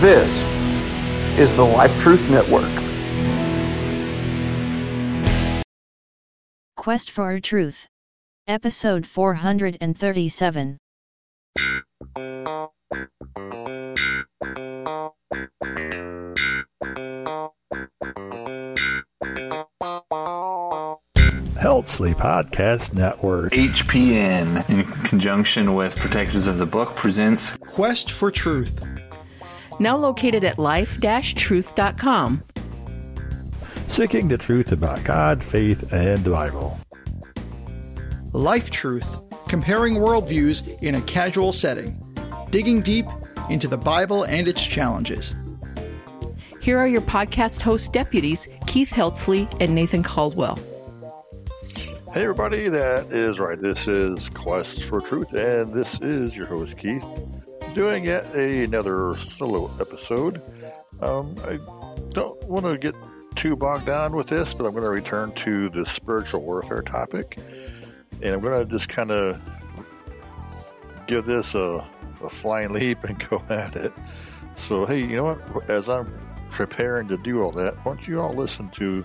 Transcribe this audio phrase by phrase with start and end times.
[0.00, 0.46] This
[1.38, 2.64] is the Life Truth Network.
[6.74, 7.86] Quest for Truth.
[8.48, 10.78] Episode 437.
[21.58, 23.52] Helsley Podcast Network.
[23.52, 28.82] HPN, in conjunction with Protectors of the Book, presents Quest for Truth.
[29.80, 32.42] Now located at life-truth.com.
[33.88, 36.78] Seeking the truth about God, faith, and the Bible.
[38.32, 39.16] Life Truth,
[39.48, 42.00] comparing worldviews in a casual setting,
[42.50, 43.06] digging deep
[43.48, 45.34] into the Bible and its challenges.
[46.60, 50.58] Here are your podcast host deputies, Keith Heltsley and Nathan Caldwell.
[52.12, 53.60] Hey, everybody, that is right.
[53.60, 57.04] This is Quest for Truth, and this is your host, Keith,
[57.74, 60.42] doing yet another solo episode.
[61.00, 61.58] Um, I
[62.10, 62.94] don't want to get
[63.36, 67.38] too bogged down with this, but I'm going to return to the spiritual warfare topic,
[68.22, 69.40] and I'm going to just kind of
[71.06, 71.86] give this a,
[72.22, 73.92] a flying leap and go at it.
[74.54, 75.70] So, hey, you know what?
[75.70, 76.12] As I'm
[76.50, 79.04] preparing to do all that, why don't you all listen to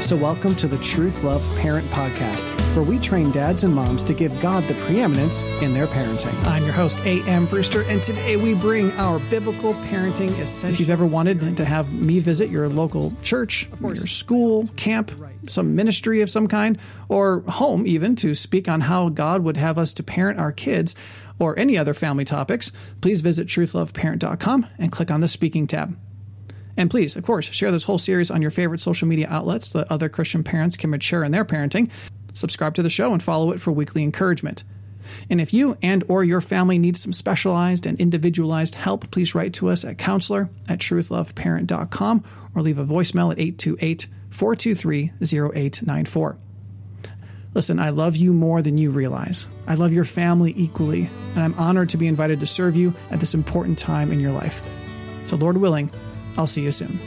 [0.00, 4.14] So, welcome to the Truth Love Parent Podcast, where we train dads and moms to
[4.14, 6.34] give God the preeminence in their parenting.
[6.46, 7.44] I'm your host, A.M.
[7.44, 10.64] Brewster, and today we bring our biblical parenting essentials.
[10.64, 15.12] If you've ever wanted to have me visit your local church, your school, camp,
[15.46, 16.78] some ministry of some kind,
[17.08, 20.96] or home even to speak on how God would have us to parent our kids,
[21.38, 25.96] or any other family topics, please visit truthloveparent.com and click on the speaking tab.
[26.80, 29.80] And please, of course, share this whole series on your favorite social media outlets so
[29.80, 31.90] that other Christian parents can mature in their parenting.
[32.32, 34.64] Subscribe to the show and follow it for weekly encouragement.
[35.28, 39.52] And if you and or your family needs some specialized and individualized help, please write
[39.54, 42.24] to us at counselor at truthloveparent.com
[42.54, 46.38] or leave a voicemail at 828 423 0894.
[47.52, 49.48] Listen, I love you more than you realize.
[49.66, 53.20] I love your family equally, and I'm honored to be invited to serve you at
[53.20, 54.62] this important time in your life.
[55.24, 55.90] So, Lord willing,
[56.36, 56.98] I'll see you soon.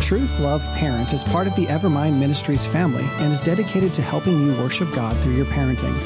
[0.00, 4.38] Truth Love Parent is part of the Evermind Ministries family and is dedicated to helping
[4.42, 5.96] you worship God through your parenting.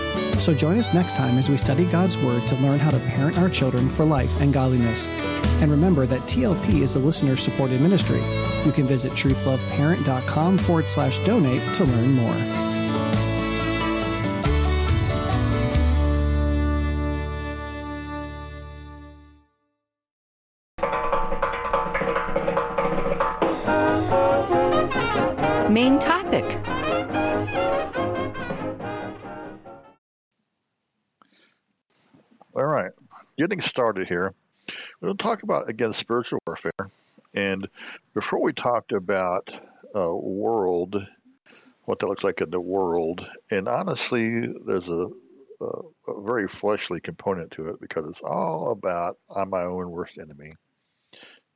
[0.41, 3.39] So join us next time as we study God's Word to learn how to parent
[3.39, 5.09] our children for life and godliness.
[5.61, 8.23] And remember that TLP is a listener supported ministry.
[8.65, 12.68] You can visit truthloveparent.com forward slash donate to learn more.
[33.39, 34.35] Getting started here.
[35.01, 36.91] We're going to talk about, again, spiritual warfare.
[37.35, 37.69] And
[38.13, 39.49] before we talked about
[39.95, 40.97] uh, world,
[41.85, 45.07] what that looks like in the world, and honestly, there's a,
[45.61, 45.67] a,
[46.09, 50.53] a very fleshly component to it because it's all about I'm my own worst enemy.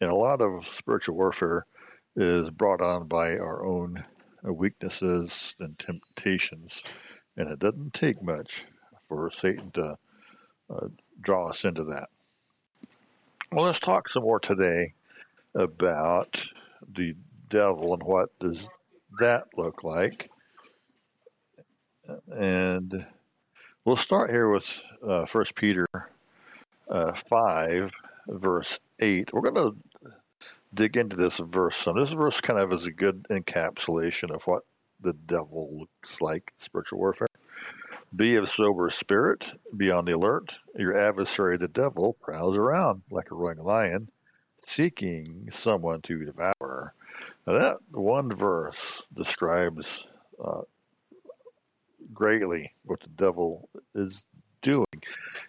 [0.00, 1.66] And a lot of spiritual warfare
[2.16, 4.02] is brought on by our own
[4.42, 6.82] weaknesses and temptations.
[7.36, 8.64] And it doesn't take much
[9.08, 9.96] for Satan to
[10.70, 10.88] uh,
[11.20, 12.08] draw us into that.
[13.50, 14.94] Well, let's talk some more today
[15.54, 16.34] about
[16.94, 17.14] the
[17.50, 18.66] devil and what does
[19.18, 20.30] that look like?
[22.34, 23.04] And
[23.84, 25.86] we'll start here with uh, 1 Peter
[26.90, 27.90] uh, 5,
[28.28, 29.32] verse 8.
[29.32, 30.10] We're going to
[30.74, 31.98] dig into this verse some.
[31.98, 34.62] This verse kind of is a good encapsulation of what
[35.00, 37.26] the devil looks like spiritual warfare.
[38.14, 39.42] Be of sober spirit,
[39.76, 40.50] be on the alert.
[40.76, 44.08] Your adversary, the devil, prowls around like a roaring lion,
[44.68, 46.94] seeking someone to devour.
[47.46, 50.06] Now that one verse describes
[50.42, 50.62] uh,
[52.12, 54.26] greatly what the devil is
[54.60, 54.86] doing.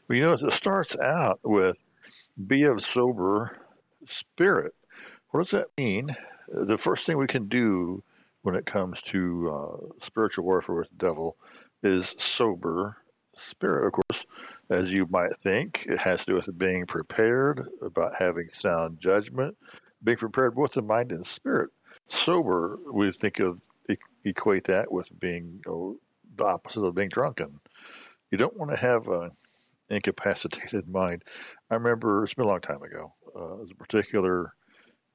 [0.08, 1.78] But you know, it starts out with
[2.48, 3.58] be of sober
[4.08, 4.74] spirit.
[5.32, 6.16] What does that mean?
[6.48, 8.04] The first thing we can do
[8.42, 11.38] when it comes to uh, spiritual warfare with the devil
[11.84, 12.98] is sober
[13.38, 13.88] spirit.
[13.88, 14.24] Of course,
[14.70, 19.58] as you might think, it has to do with being prepared, about having sound judgment,
[20.04, 21.70] being prepared both in mind and spirit.
[22.10, 23.60] Sober, we think of
[24.26, 27.60] equate that with being the opposite of being drunken.
[28.32, 29.32] You don't want to have an
[29.90, 31.24] incapacitated mind.
[31.70, 33.14] I remember it's been a long time ago.
[33.36, 34.54] Uh, there's a particular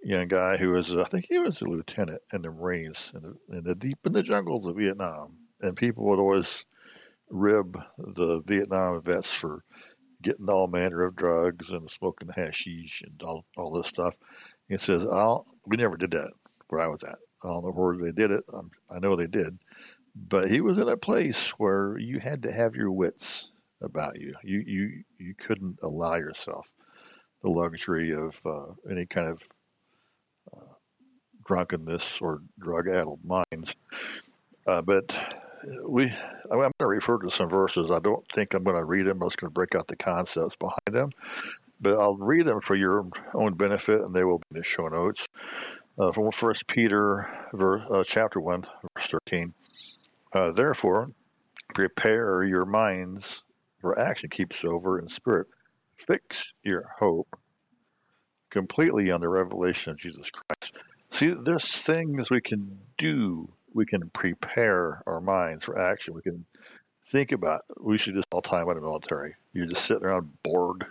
[0.03, 3.57] young guy who was, I think he was a lieutenant in the Marines in the,
[3.57, 6.65] in the deep in the jungles of Vietnam, and people would always
[7.31, 9.63] rib the Vietnam vets for
[10.23, 14.15] getting all manner of drugs and smoking hashish and all, all this stuff.
[14.69, 16.31] He says, I'll, we never did that
[16.69, 17.19] where I was at.
[17.43, 18.45] I don't know where they did it.
[18.53, 19.59] I'm, I know they did.
[20.17, 23.51] But he was in a place where you had to have your wits
[23.81, 24.35] about you.
[24.43, 26.67] You you you couldn't allow yourself
[27.43, 29.43] the luxury of uh, any kind of
[30.53, 30.73] uh,
[31.47, 33.71] drunkenness or drug-addled minds.
[34.67, 35.17] Uh, but
[35.87, 36.05] we,
[36.51, 37.91] I'm going to refer to some verses.
[37.91, 39.23] I don't think I'm going to read them.
[39.23, 41.11] I'm just going to break out the concepts behind them.
[41.81, 44.89] But I'll read them for your own benefit, and they will be in the show
[44.89, 45.27] notes.
[45.99, 49.53] Uh, from First Peter, verse, uh, chapter one, verse thirteen.
[50.33, 51.11] Uh, therefore,
[51.75, 53.25] prepare your minds
[53.81, 54.29] for action.
[54.31, 55.49] Keep sober in spirit.
[55.97, 57.29] Fix your hope
[58.51, 60.75] completely on the revelation of Jesus Christ.
[61.19, 63.49] See, there's things we can do.
[63.73, 66.15] We can prepare our minds for action.
[66.15, 66.45] We can
[67.07, 67.65] think about.
[67.79, 69.35] We should just all time in the military.
[69.53, 70.85] You're just sitting around bored.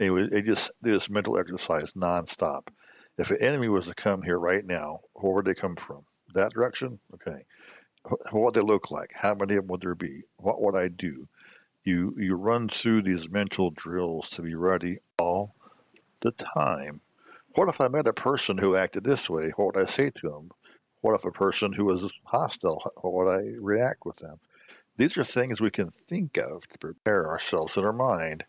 [0.00, 2.68] Anyway, they just this mental exercise nonstop.
[3.16, 6.04] If an enemy was to come here right now, where would they come from?
[6.34, 6.98] That direction?
[7.14, 7.44] Okay
[8.04, 9.12] what would they look like?
[9.14, 10.24] How many of them would there be?
[10.36, 11.26] What would I do?
[11.84, 15.54] You you run through these mental drills to be ready all
[16.20, 17.00] the time.
[17.54, 19.52] What if I met a person who acted this way?
[19.56, 20.50] What would I say to them?
[21.04, 22.80] What if a person who is hostile?
[22.82, 24.38] How would I react with them?
[24.96, 28.42] These are things we can think of to prepare ourselves in our mind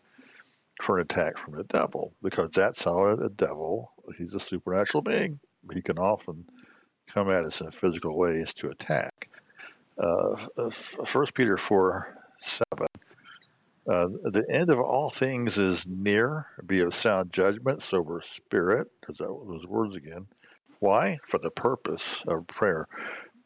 [0.80, 5.38] for an attack from the devil, because that's how the devil, he's a supernatural being.
[5.70, 6.46] He can often
[7.12, 9.28] come at us in physical ways to attack
[10.02, 10.36] uh,
[11.06, 12.86] First Peter four seven.
[13.86, 16.46] Uh, the end of all things is near.
[16.66, 18.88] Be of sound judgment, sober spirit.
[19.18, 20.26] Those words again.
[20.80, 21.18] Why?
[21.26, 22.86] For the purpose of prayer.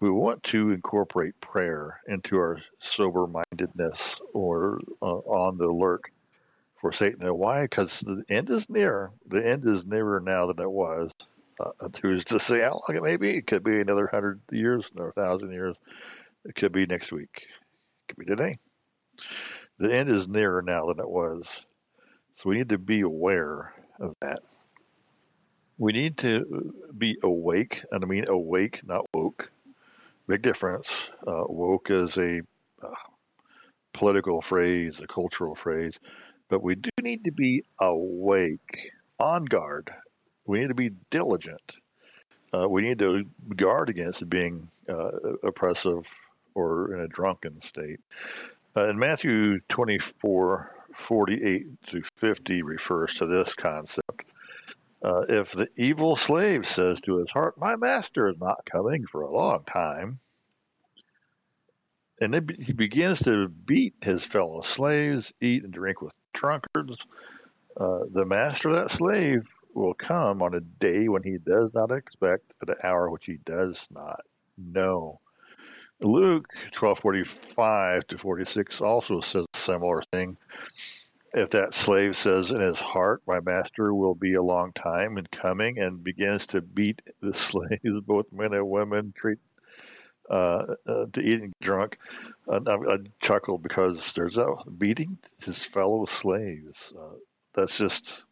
[0.01, 6.05] We want to incorporate prayer into our sober mindedness or uh, on the alert
[6.81, 7.23] for Satan.
[7.23, 7.63] And why?
[7.63, 9.11] Because the end is near.
[9.29, 11.11] The end is nearer now than it was.
[11.61, 13.37] Uh, who's to say how long it may be?
[13.37, 15.77] It could be another hundred years, another thousand years.
[16.47, 17.29] It could be next week.
[17.35, 18.59] It could be today.
[19.79, 21.67] The end is nearer now than it was.
[22.37, 24.41] So we need to be aware of that.
[25.81, 29.51] We need to be awake, and I mean awake, not woke.
[30.27, 31.09] Big difference.
[31.27, 32.43] Uh, woke is a
[32.83, 32.89] uh,
[33.95, 35.95] political phrase, a cultural phrase,
[36.51, 39.91] but we do need to be awake, on guard.
[40.45, 41.73] We need to be diligent.
[42.53, 43.25] Uh, we need to
[43.57, 46.05] guard against being uh, oppressive
[46.55, 48.01] or in a drunken state.
[48.77, 54.30] Uh, in Matthew 24, 48 to 50 refers to this concept.
[55.03, 59.23] Uh, if the evil slave says to his heart, My master is not coming for
[59.23, 60.21] a long time,
[62.21, 66.97] and he begins to beat his fellow slaves, eat and drink with drunkards,
[67.79, 71.91] uh, the master of that slave will come on a day when he does not
[71.91, 74.21] expect, at an hour which he does not
[74.59, 75.21] know.
[76.03, 80.37] Luke 12:45 to 46 also says a similar thing.
[81.33, 85.27] If that slave says in his heart, "My master will be a long time in
[85.27, 89.39] coming," and begins to beat the slaves, both men and women, treat
[90.31, 91.99] uh, uh, to eating drunk,
[92.49, 96.93] uh, I, I chuckle because there's a beating his fellow slaves.
[96.97, 97.17] Uh,
[97.53, 98.25] that's just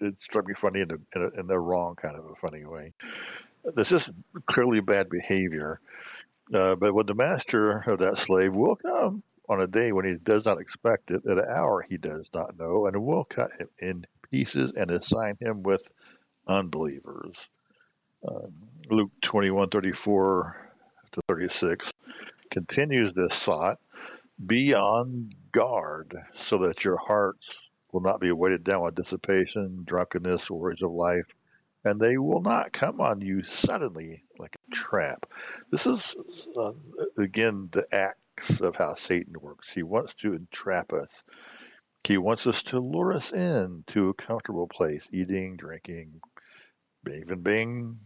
[0.00, 2.64] it struck me funny in, a, in, a, in the wrong kind of a funny
[2.64, 2.92] way.
[3.74, 4.00] this is
[4.48, 5.80] clearly bad behavior.
[6.54, 10.14] Uh, but when the master of that slave will come on a day when he
[10.14, 13.68] does not expect it, at an hour he does not know, and will cut him
[13.80, 15.82] in pieces and assign him with
[16.46, 17.36] unbelievers.
[18.26, 18.52] Um,
[18.88, 20.70] Luke 21 34
[21.12, 21.90] to 36
[22.52, 23.78] continues this thought
[24.44, 26.16] be on guard
[26.48, 27.58] so that your hearts
[27.92, 31.26] will not be weighted down with dissipation, drunkenness, worries of life,
[31.84, 35.26] and they will not come on you suddenly like a trap.
[35.70, 36.14] This is,
[36.56, 36.72] uh,
[37.18, 37.86] again, the
[38.40, 39.72] acts of how Satan works.
[39.72, 41.08] He wants to entrap us.
[42.04, 46.20] He wants us to lure us in to a comfortable place, eating, drinking,
[47.06, 47.98] even being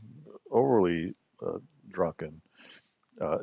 [0.51, 1.15] overly
[1.45, 1.59] uh,
[1.91, 2.41] drunken.
[3.21, 3.39] Uh,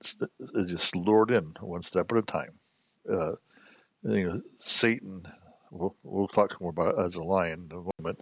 [0.00, 0.16] it's,
[0.54, 2.52] it's just lured in one step at a time.
[3.10, 3.32] Uh,
[4.04, 5.26] you know, Satan.
[5.72, 8.20] We'll, we'll talk more about as a lion in a moment,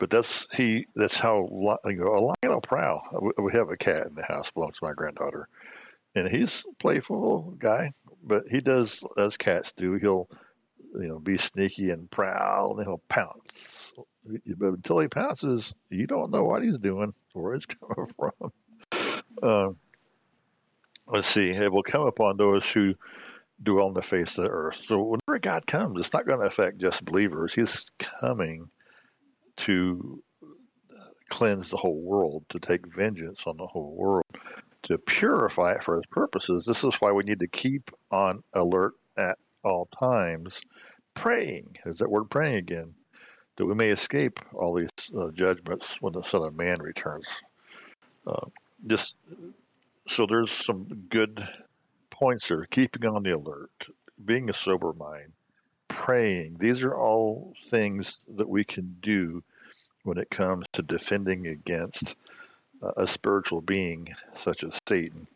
[0.00, 0.86] but that's he.
[0.96, 1.46] That's how
[1.84, 3.32] you know, a lion will prowl.
[3.38, 5.48] We have a cat in the house, belongs to my granddaughter,
[6.14, 7.92] and he's a playful guy,
[8.22, 9.94] but he does as cats do.
[9.94, 10.28] He'll
[10.94, 13.94] you know be sneaky and prowl, and he'll pounce.
[14.24, 18.52] But until he pounces, you don't know what he's doing, or where it's coming from.
[19.42, 19.72] Uh,
[21.06, 21.50] let's see.
[21.50, 22.94] It will come upon those who
[23.62, 24.76] dwell on the face of the earth.
[24.86, 27.54] So whenever God comes, it's not going to affect just believers.
[27.54, 28.68] He's coming
[29.58, 30.22] to
[31.28, 34.26] cleanse the whole world, to take vengeance on the whole world,
[34.84, 36.64] to purify it for his purposes.
[36.66, 40.60] This is why we need to keep on alert at all times,
[41.14, 41.76] praying.
[41.86, 42.94] Is that word praying again?
[43.56, 47.26] That we may escape all these uh, judgments when the Son of Man returns.
[48.26, 48.46] Uh,
[48.86, 49.12] just
[50.08, 51.46] so there's some good
[52.10, 53.70] points are keeping on the alert,
[54.24, 55.32] being a sober mind,
[55.88, 56.56] praying.
[56.58, 59.42] These are all things that we can do
[60.04, 62.16] when it comes to defending against
[62.96, 65.26] a spiritual being such as Satan.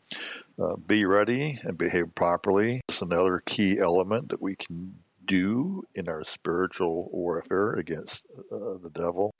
[0.58, 4.94] Uh, be ready and behave properly is another key element that we can
[5.26, 9.34] do in our spiritual warfare against uh, the devil.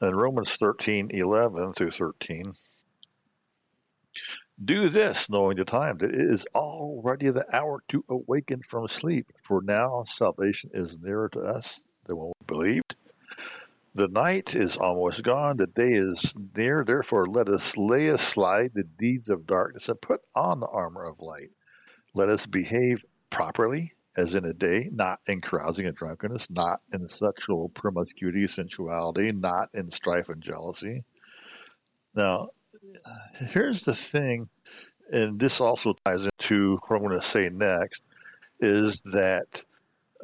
[0.00, 2.54] In Romans 13 11 through 13,
[4.64, 9.26] do this, knowing the time, that it is already the hour to awaken from sleep.
[9.46, 12.94] For now salvation is nearer to us than when we believed.
[13.94, 16.24] The night is almost gone, the day is
[16.56, 16.82] near.
[16.82, 21.20] Therefore, let us lay aside the deeds of darkness and put on the armor of
[21.20, 21.50] light.
[22.14, 27.08] Let us behave properly, as in a day, not in carousing and drunkenness, not in
[27.16, 31.04] sexual promiscuity, sensuality, not in strife and jealousy.
[32.14, 32.48] Now,
[33.52, 34.48] here's the thing,
[35.10, 38.00] and this also ties into what I'm going to say next,
[38.60, 39.48] is that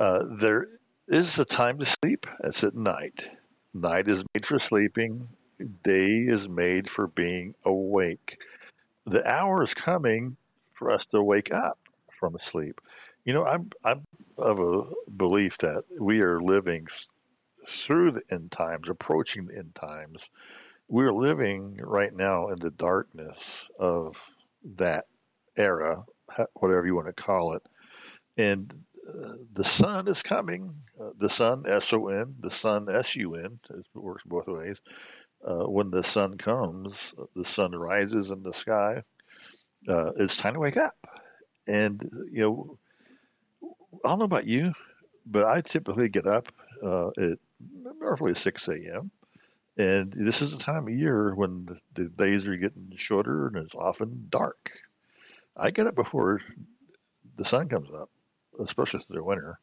[0.00, 0.68] uh, there
[1.06, 2.26] is a time to sleep.
[2.44, 3.28] It's at night.
[3.74, 5.28] Night is made for sleeping.
[5.84, 8.38] Day is made for being awake.
[9.06, 10.36] The hour is coming
[10.74, 11.78] for us to wake up
[12.18, 12.80] from sleep.
[13.24, 14.04] You know, I'm I'm
[14.36, 14.82] of a
[15.16, 16.86] belief that we are living
[17.66, 20.30] through the end times, approaching the end times,
[20.88, 24.16] we're living right now in the darkness of
[24.76, 25.06] that
[25.56, 26.04] era,
[26.54, 27.62] whatever you want to call it.
[28.36, 28.72] And
[29.52, 30.74] the sun is coming.
[31.00, 34.76] Uh, the sun, S O N, the sun, S U N, it works both ways.
[35.46, 39.02] Uh, when the sun comes, the sun rises in the sky.
[39.88, 40.96] Uh, it's time to wake up.
[41.66, 42.78] And, you know,
[44.04, 44.72] I don't know about you,
[45.24, 46.48] but I typically get up
[46.82, 47.38] uh, at
[48.00, 49.10] roughly 6 a.m.
[49.76, 53.56] And this is the time of year when the, the days are getting shorter and
[53.58, 54.72] it's often dark.
[55.56, 56.40] I get up before
[57.36, 58.10] the sun comes up,
[58.58, 59.58] especially through the winter.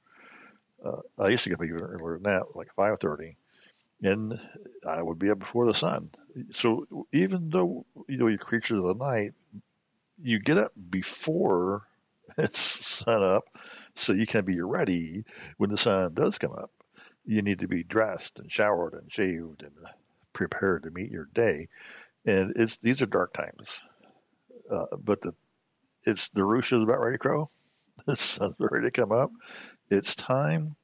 [0.84, 3.36] Uh, I used to get up even earlier than that, like 5:30,
[4.02, 4.40] and
[4.88, 6.10] I would be up before the sun.
[6.52, 9.34] So even though you know you're creatures of the night,
[10.22, 11.84] you get up before
[12.38, 13.50] it's sun up,
[13.96, 15.24] so you can be ready
[15.58, 16.72] when the sun does come up.
[17.26, 19.74] You need to be dressed and showered and shaved and
[20.34, 21.70] prepared to meet your day.
[22.26, 23.86] And it's these are dark times,
[24.72, 25.34] uh, but the
[26.04, 27.50] it's the roosh is about ready to crow.
[28.08, 29.32] The sun's ready to come up.
[29.90, 30.76] It's time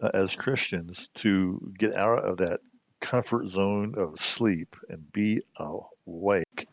[0.00, 2.60] uh, as Christians to get out of that
[3.00, 6.68] comfort zone of sleep and be awake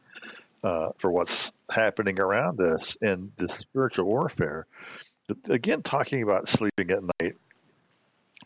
[0.64, 4.68] uh, for what's happening around us in this spiritual warfare.
[5.50, 7.36] Again, talking about sleeping at night,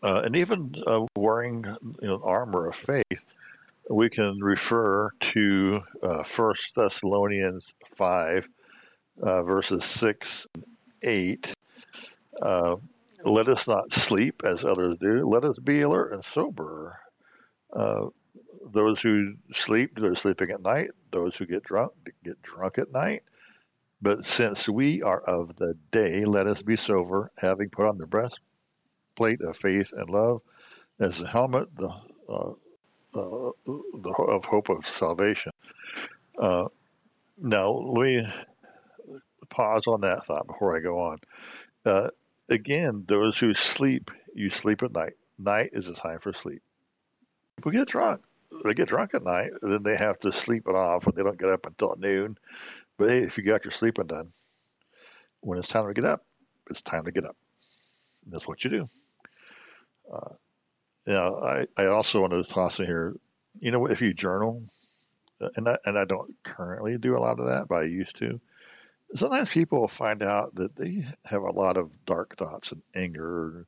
[0.01, 1.65] uh, and even uh, wearing
[2.01, 3.25] you know, armor of faith
[3.89, 7.63] we can refer to uh, 1 Thessalonians
[7.97, 8.47] 5,
[9.21, 10.63] uh, verses 6 and
[11.01, 11.53] 8.
[12.41, 12.75] Uh,
[13.23, 15.27] let us not sleep as others do.
[15.27, 16.99] Let us be alert and sober.
[17.75, 18.07] Uh,
[18.73, 20.91] those who sleep, they're sleeping at night.
[21.11, 21.91] Those who get drunk,
[22.23, 23.23] get drunk at night.
[24.01, 28.07] But since we are of the day, let us be sober, having put on the
[28.07, 30.41] breastplate of faith and love,
[30.99, 31.89] as the helmet the,
[32.29, 32.51] uh,
[33.13, 35.51] uh, the of hope of salvation.
[36.41, 36.65] Uh,
[37.37, 38.27] now, let me
[39.51, 41.17] pause on that thought before I go on.
[41.85, 42.07] Uh,
[42.49, 45.13] again, those who sleep, you sleep at night.
[45.37, 46.61] Night is a time for sleep.
[47.57, 48.21] People get drunk.
[48.65, 51.39] They get drunk at night, then they have to sleep it off, and they don't
[51.39, 52.37] get up until noon.
[52.97, 54.33] But hey, if you got your sleeping done,
[55.39, 56.25] when it's time to get up,
[56.69, 57.35] it's time to get up.
[58.25, 58.89] And that's what you do.
[60.13, 60.33] Uh,
[61.07, 63.15] you know, I, I also want to toss in here,
[63.59, 64.63] you know, if you journal,
[65.39, 68.17] uh, and I, and I don't currently do a lot of that, but I used
[68.17, 68.39] to.
[69.15, 73.65] Sometimes people find out that they have a lot of dark thoughts and anger,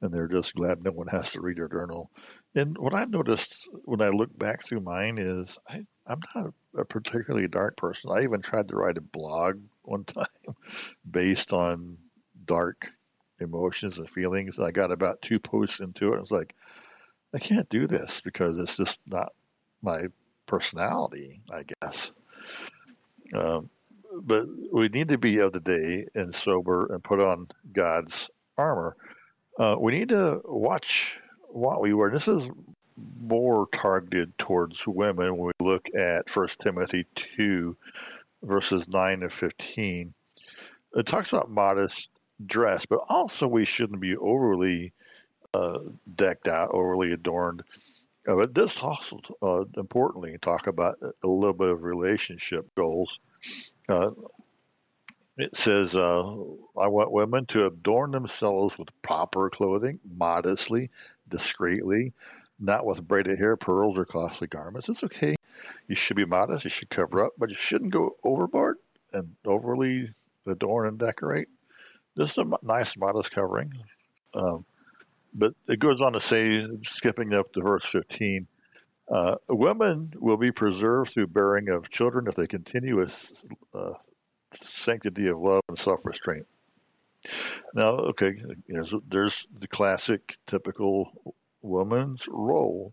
[0.00, 2.10] and they're just glad no one has to read their journal.
[2.54, 6.84] And what I've noticed when I look back through mine is I, I'm not a
[6.84, 8.10] particularly dark person.
[8.10, 10.26] I even tried to write a blog one time
[11.08, 11.98] based on
[12.44, 12.88] dark
[13.40, 14.58] emotions and feelings.
[14.58, 16.16] I got about two posts into it.
[16.16, 16.54] I was like,
[17.34, 19.32] I can't do this because it's just not
[19.82, 20.04] my
[20.46, 21.94] personality, I guess.
[23.34, 23.68] Um,
[24.22, 28.96] but we need to be of the day and sober and put on God's armor.
[29.58, 31.06] Uh, we need to watch
[31.48, 32.10] what we wear.
[32.10, 32.44] This is
[33.20, 37.06] more targeted towards women when we look at First Timothy
[37.36, 37.76] 2,
[38.42, 40.14] verses 9 to 15.
[40.94, 41.94] It talks about modest
[42.44, 44.92] dress, but also we shouldn't be overly
[45.54, 45.78] uh,
[46.14, 47.62] decked out, overly adorned.
[48.28, 53.10] Uh, but this also, uh, importantly, talk about a little bit of relationship goals.
[53.88, 54.10] Uh,
[55.38, 56.22] it says, uh,
[56.78, 60.90] I want women to adorn themselves with proper clothing, modestly,
[61.28, 62.14] discreetly,
[62.58, 64.88] not with braided hair, pearls, or costly garments.
[64.88, 65.36] It's okay.
[65.88, 66.64] You should be modest.
[66.64, 68.78] You should cover up, but you shouldn't go overboard
[69.12, 70.10] and overly
[70.46, 71.48] adorn and decorate.
[72.16, 73.72] Just a nice, modest covering.
[74.32, 74.64] Um,
[75.34, 78.46] but it goes on to say, skipping up to verse 15,
[79.08, 83.10] uh, women will be preserved through bearing of children if they continue with
[83.74, 83.92] uh,
[84.52, 86.46] sanctity of love and self restraint.
[87.74, 88.34] Now, okay,
[88.68, 91.10] there's, there's the classic, typical
[91.62, 92.92] woman's role.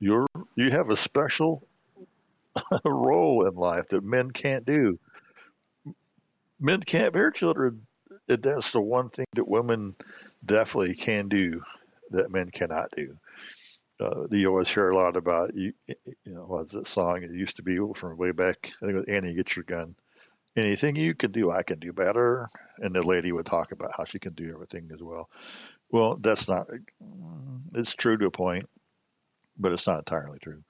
[0.00, 1.66] You're you have a special
[2.84, 4.98] role in life that men can't do.
[6.60, 7.86] Men can't bear children.
[8.26, 9.96] That's the one thing that women
[10.44, 11.62] definitely can do
[12.10, 13.16] that men cannot do.
[14.00, 15.72] Uh, you always hear a lot about you.
[15.86, 17.22] You know, what's that song?
[17.22, 18.72] It used to be from way back.
[18.80, 19.96] I think it was Annie, get your gun.
[20.56, 22.48] Anything you can do, I can do better.
[22.78, 25.28] And the lady would talk about how she can do everything as well.
[25.90, 26.68] Well, that's not.
[27.74, 28.68] It's true to a point,
[29.58, 30.62] but it's not entirely true.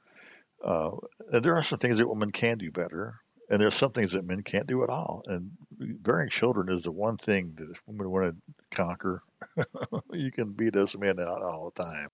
[0.64, 0.90] Uh,
[1.32, 3.16] and there are some things that women can do better,
[3.50, 5.22] and there's some things that men can't do at all.
[5.26, 9.22] And bearing children is the one thing that if women want to conquer,
[10.12, 12.08] you can beat us men out all the time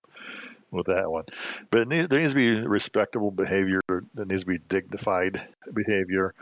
[0.71, 1.25] with that one.
[1.69, 3.81] But there needs to be respectable behavior.
[3.87, 6.33] There needs to be dignified behavior.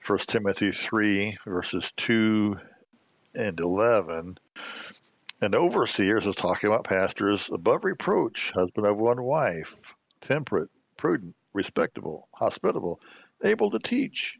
[0.00, 2.56] First Timothy three verses two
[3.34, 4.38] and eleven.
[5.40, 9.66] And overseers is talking about pastors above reproach, husband of one wife,
[10.20, 13.00] temperate, prudent, respectable, hospitable,
[13.42, 14.38] able to teach.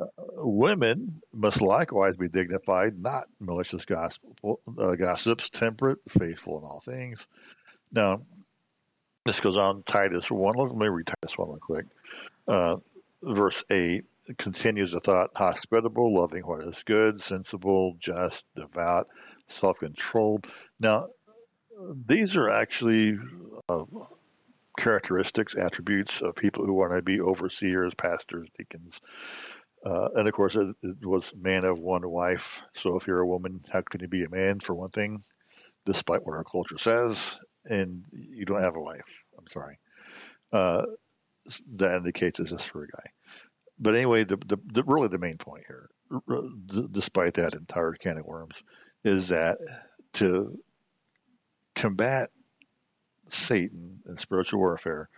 [0.00, 7.18] Uh, women must likewise be dignified, not malicious uh, gossips, temperate, faithful in all things.
[7.92, 8.22] Now,
[9.24, 10.56] this goes on Titus 1.
[10.56, 11.86] Let me read Titus 1 real quick.
[12.46, 12.76] Uh,
[13.22, 14.04] verse 8
[14.38, 19.08] continues the thought hospitable, loving what is good, sensible, just, devout,
[19.60, 20.46] self controlled.
[20.78, 21.08] Now,
[22.06, 23.18] these are actually
[23.68, 23.84] uh,
[24.78, 29.00] characteristics, attributes of people who want to be overseers, pastors, deacons.
[29.84, 32.60] Uh, and of course, it, it, was man of one wife.
[32.74, 35.22] So if you're a woman, how can you be a man, for one thing,
[35.86, 39.04] despite what our culture says, and you don't have a wife?
[39.38, 39.78] I'm sorry.
[40.52, 40.82] Uh,
[41.76, 43.10] that indicates it's just for a guy.
[43.78, 45.88] But anyway, the, the, the really the main point here,
[46.90, 48.56] despite that entire can of worms,
[49.04, 49.58] is that
[50.14, 50.58] to
[51.74, 52.30] combat
[53.28, 55.08] Satan and spiritual warfare,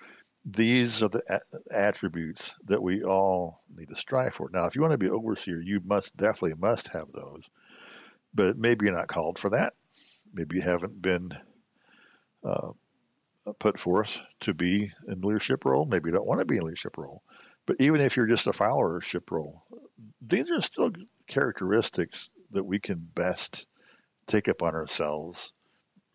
[0.45, 1.23] these are the
[1.71, 4.51] attributes that we all need to strive for.
[4.53, 7.45] Now, if you want to be overseer, you must definitely must have those,
[8.35, 9.75] but maybe you're not called for that.
[10.33, 11.33] Maybe you haven't been
[12.44, 12.70] uh,
[13.59, 15.85] put forth to be in leadership role.
[15.85, 17.22] Maybe you don't want to be in leadership role.
[17.66, 19.62] But even if you're just a followership role,
[20.20, 20.90] these are still
[21.26, 23.66] characteristics that we can best
[24.26, 25.53] take upon ourselves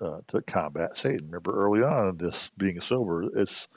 [0.02, 1.28] uh, to combat Satan.
[1.28, 3.68] Remember early on, this being sober, it's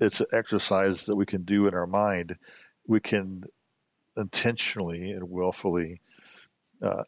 [0.00, 2.36] it's an exercise that we can do in our mind.
[2.88, 3.44] We can
[4.16, 6.00] intentionally and willfully
[6.82, 7.04] uh,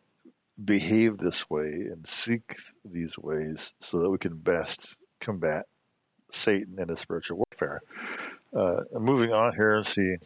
[0.62, 5.66] behave this way and seek these ways so that we can best combat
[6.30, 7.80] Satan and his spiritual warfare.
[8.54, 10.16] Uh, moving on here, and see,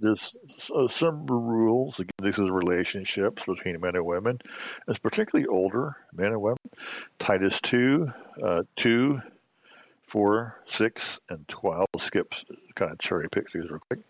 [0.00, 0.36] there's
[0.74, 2.00] uh, some rules.
[2.00, 4.38] Again, this is relationships between men and women.
[4.88, 6.58] It's particularly older men and women.
[7.18, 8.10] Titus 2,
[8.42, 9.20] uh, 2,
[10.08, 11.86] 4, 6, and 12.
[11.94, 12.32] We'll skip,
[12.74, 14.00] kind of cherry pick these real quick.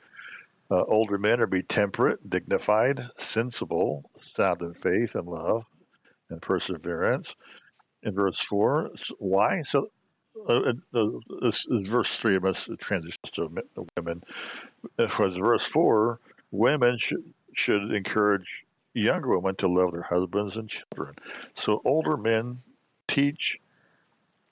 [0.71, 5.65] Uh, older men are be temperate, dignified, sensible, sound in faith and love
[6.31, 7.37] and perseverance.
[8.03, 9.63] In verse 4, why?
[9.73, 9.89] So
[10.49, 11.07] uh, uh,
[11.43, 13.51] this is verse 3 of us transitions to
[13.97, 14.23] women.
[14.97, 16.21] Because verse 4,
[16.51, 18.47] women should, should encourage
[18.95, 21.15] younger women to love their husbands and children.
[21.55, 22.59] So older men
[23.09, 23.59] teach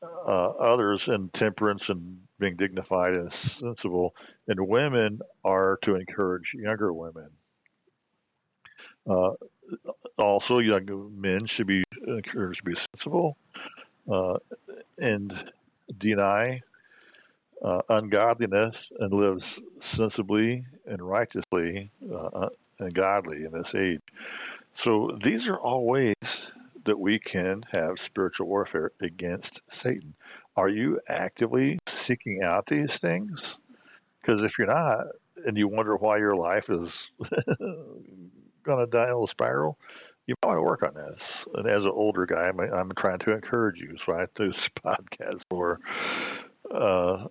[0.03, 4.15] uh, others in temperance and being dignified and sensible,
[4.49, 7.29] and women are to encourage younger women.
[9.09, 9.31] Uh,
[10.19, 13.37] also, young men should be encouraged to be sensible
[14.11, 14.39] uh,
[14.99, 15.33] and
[15.99, 16.61] deny
[17.63, 19.41] uh, ungodliness and live
[19.81, 22.49] sensibly and righteously uh,
[22.79, 24.01] and godly in this age.
[24.75, 26.53] So these are all ways
[26.85, 30.15] that we can have spiritual warfare against Satan.
[30.57, 33.57] Are you actively seeking out these things?
[34.21, 35.07] Because if you're not,
[35.47, 36.89] and you wonder why your life is
[38.65, 39.79] die a spiral,
[40.27, 41.47] you might want to work on this.
[41.55, 43.97] And as an older guy, I'm, I'm trying to encourage you.
[43.99, 45.81] So I do this podcast for.
[46.71, 47.27] Uh,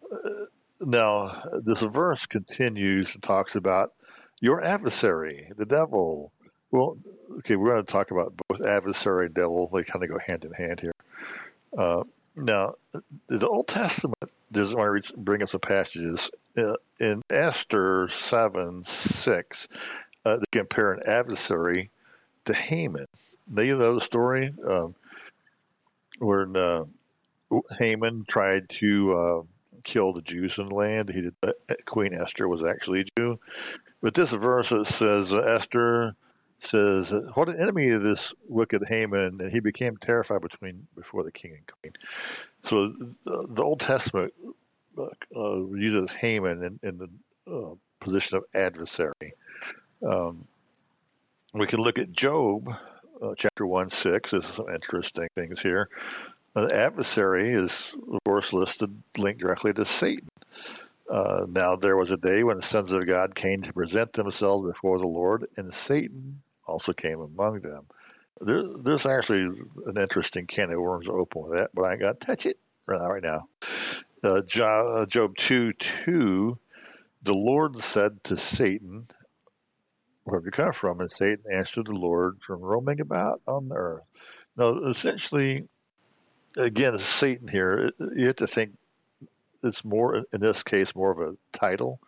[0.80, 3.93] now, this verse continues and talks about
[4.41, 6.32] your adversary, the devil.
[6.72, 6.98] Well,
[7.39, 9.69] okay, we're going to talk about both adversary and devil.
[9.74, 10.91] They kind of go hand in hand here.
[11.78, 12.04] Uh,
[12.36, 12.76] now,
[13.28, 16.30] the Old Testament, there's want to bring up some passages.
[16.58, 19.67] Uh, in Esther 7 6,
[20.26, 21.90] uh, they compare an adversary
[22.46, 23.08] to Haman.
[23.54, 24.54] Do you know the story?
[24.68, 24.96] Um,
[26.20, 26.86] where uh,
[27.78, 29.42] Haman tried to uh,
[29.84, 31.10] kill the Jews in the land.
[31.10, 31.36] He did.
[31.42, 31.52] Uh,
[31.86, 33.40] Queen Esther was actually a Jew,
[34.02, 36.16] but this verse says uh, Esther
[36.72, 41.32] says, "What an enemy of this wicked Haman!" And he became terrified between before the
[41.32, 41.94] king and queen.
[42.64, 42.94] So
[43.26, 44.34] the, the Old Testament
[44.98, 47.10] uh, uses Haman in, in the
[47.52, 49.34] uh, position of adversary.
[50.06, 50.48] Um,
[51.54, 52.70] we can look at Job,
[53.22, 54.32] uh, chapter 1 6.
[54.32, 55.89] There's some interesting things here.
[56.56, 60.30] The adversary is, of course, listed linked directly to Satan.
[61.10, 64.68] Uh, now, there was a day when the sons of God came to present themselves
[64.68, 67.86] before the Lord, and Satan also came among them.
[68.39, 69.44] There, there's actually
[69.86, 72.58] an interesting can of worms open with that, but I ain't got to touch it
[72.86, 73.48] right now.
[74.24, 75.74] Uh, Job, Job 2
[76.06, 76.58] 2,
[77.24, 79.08] the Lord said to Satan,
[80.24, 81.02] where have you come from?
[81.02, 84.04] And Satan answered the Lord, from roaming about on the earth.
[84.56, 85.68] Now, essentially,
[86.56, 87.92] again, Satan here.
[88.16, 88.72] You have to think
[89.64, 92.00] it's more, in this case, more of a title.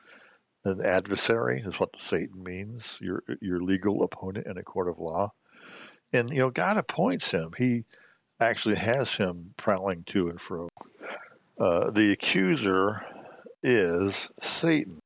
[0.64, 5.32] An adversary is what Satan means, your, your legal opponent in a court of law.
[6.12, 7.52] And, you know, God appoints him.
[7.58, 7.84] He
[8.40, 10.70] actually has him prowling to and fro.
[11.60, 13.06] Uh, the accuser
[13.64, 15.02] is Satan.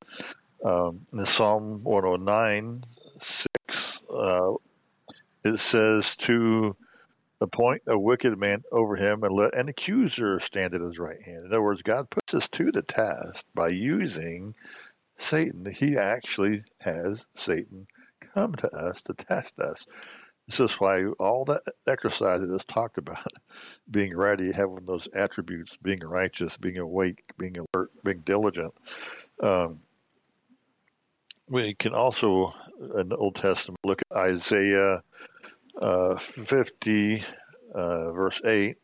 [0.63, 2.84] Um, in Psalm 109,
[3.21, 3.47] 6,
[4.13, 4.53] uh,
[5.43, 6.75] it says to
[7.41, 11.41] appoint a wicked man over him and let an accuser stand at his right hand.
[11.41, 14.55] In other words, God puts us to the test by using
[15.17, 15.65] Satan.
[15.65, 17.88] He actually has Satan
[18.34, 19.86] come to us to test us.
[20.47, 23.32] This is why all that exercise that is talked about,
[23.91, 28.73] being ready, having those attributes, being righteous, being awake, being alert, being diligent,
[29.41, 29.79] um,
[31.49, 32.53] we can also,
[32.99, 35.01] in the Old Testament, look at Isaiah
[35.81, 37.23] uh, 50,
[37.73, 38.77] uh, verse 8.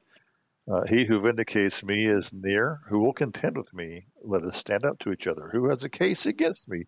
[0.72, 2.80] Uh, he who vindicates me is near.
[2.88, 4.08] Who will contend with me?
[4.24, 5.50] Let us stand up to each other.
[5.52, 6.86] Who has a case against me?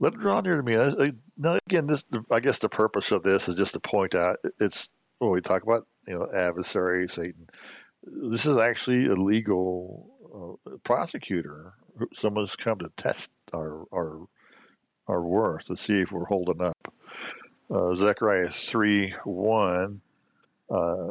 [0.00, 1.12] Let it draw near to me.
[1.38, 4.90] Now, again, this I guess the purpose of this is just to point out it's
[5.18, 7.46] when we talk about you know adversary Satan.
[8.02, 11.74] This is actually a legal uh, prosecutor.
[12.14, 14.26] Someone's come to test our our
[15.12, 16.94] our worth to see if we're holding up.
[17.70, 20.00] Uh, Zechariah 3 1,
[20.70, 21.08] uh,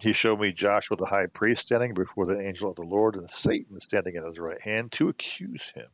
[0.00, 3.28] he showed me Joshua the high priest standing before the angel of the Lord and
[3.36, 5.86] Satan standing at his right hand to accuse him.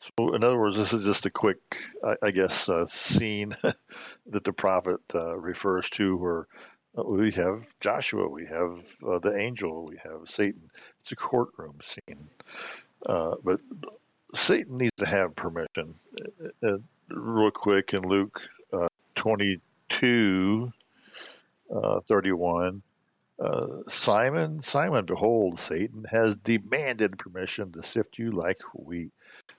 [0.00, 1.58] So, in other words, this is just a quick,
[2.04, 3.56] I, I guess, uh, scene
[4.26, 6.46] that the prophet uh, refers to where
[6.98, 10.70] uh, we have Joshua, we have uh, the angel, we have Satan.
[11.00, 12.28] It's a courtroom scene.
[13.04, 13.60] But
[14.34, 15.94] Satan needs to have permission.
[16.64, 16.78] Uh, uh
[17.10, 18.40] real quick in Luke
[18.72, 20.72] uh, 22,
[21.74, 22.82] uh, 31.
[23.38, 23.66] Uh,
[24.04, 29.10] Simon, Simon, behold, Satan has demanded permission to sift you like wheat.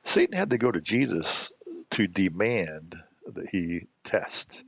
[0.03, 1.51] Satan had to go to Jesus
[1.91, 2.95] to demand
[3.33, 4.63] that he test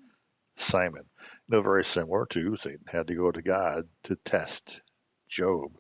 [0.58, 1.04] Simon.
[1.48, 4.82] No, very similar to Satan had to go to God to test
[5.30, 5.72] Job.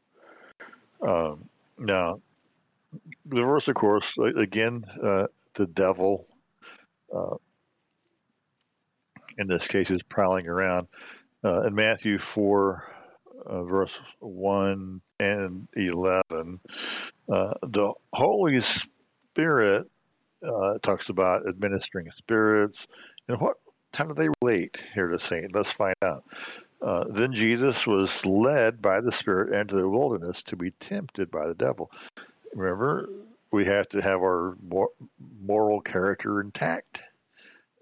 [1.01, 2.21] Um, now,
[3.25, 4.05] the verse, of course,
[4.37, 5.27] again, uh,
[5.57, 6.27] the devil,
[7.15, 7.35] uh,
[9.37, 10.87] in this case, is prowling around.
[11.43, 12.83] Uh, in Matthew 4,
[13.45, 16.59] uh, verse 1 and 11,
[17.31, 18.59] uh, the Holy
[19.31, 19.89] Spirit
[20.45, 22.87] uh, talks about administering spirits.
[23.27, 23.57] And what
[23.93, 25.51] how do they relate here to Satan?
[25.53, 26.25] Let's find out.
[26.81, 31.47] Uh, then Jesus was led by the Spirit into the wilderness to be tempted by
[31.47, 31.89] the devil.
[32.55, 33.09] Remember,
[33.51, 34.55] we have to have our
[35.41, 36.99] moral character intact.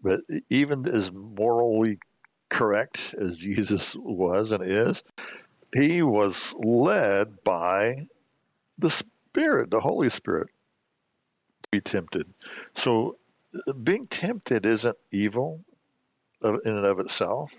[0.01, 1.99] But even as morally
[2.49, 5.03] correct as Jesus was and is,
[5.73, 8.07] he was led by
[8.79, 8.91] the
[9.29, 10.49] Spirit, the Holy Spirit,
[11.63, 12.33] to be tempted.
[12.75, 13.17] So
[13.83, 15.63] being tempted isn't evil
[16.43, 17.51] in and of itself.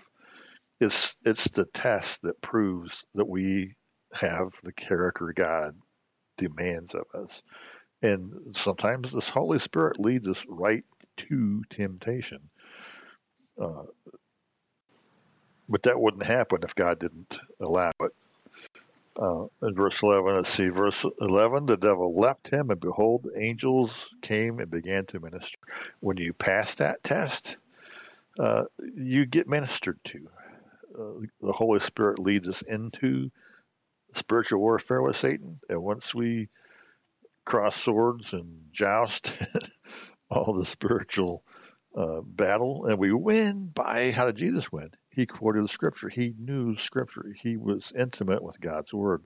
[0.81, 3.75] It's it's the test that proves that we
[4.13, 5.75] have the character God
[6.37, 7.43] demands of us.
[8.01, 10.83] And sometimes this Holy Spirit leads us right
[11.17, 12.49] to temptation.
[13.59, 13.83] Uh,
[15.67, 18.11] but that wouldn't happen if God didn't allow it.
[19.17, 24.09] Uh, in verse 11, let's see, verse 11, the devil left him, and behold, angels
[24.21, 25.57] came and began to minister.
[26.01, 27.57] When you pass that test,
[28.37, 30.29] uh, you get ministered to.
[30.99, 33.31] Uh, the Holy Spirit leads us into
[34.15, 36.49] spiritual warfare with Satan, and once we
[37.45, 39.31] cross swords and joust
[40.29, 41.43] all the spiritual
[41.95, 44.89] uh, battle, and we win by how did Jesus win?
[45.09, 46.09] He quoted the scripture.
[46.09, 47.33] He knew scripture.
[47.41, 49.23] He was intimate with God's word.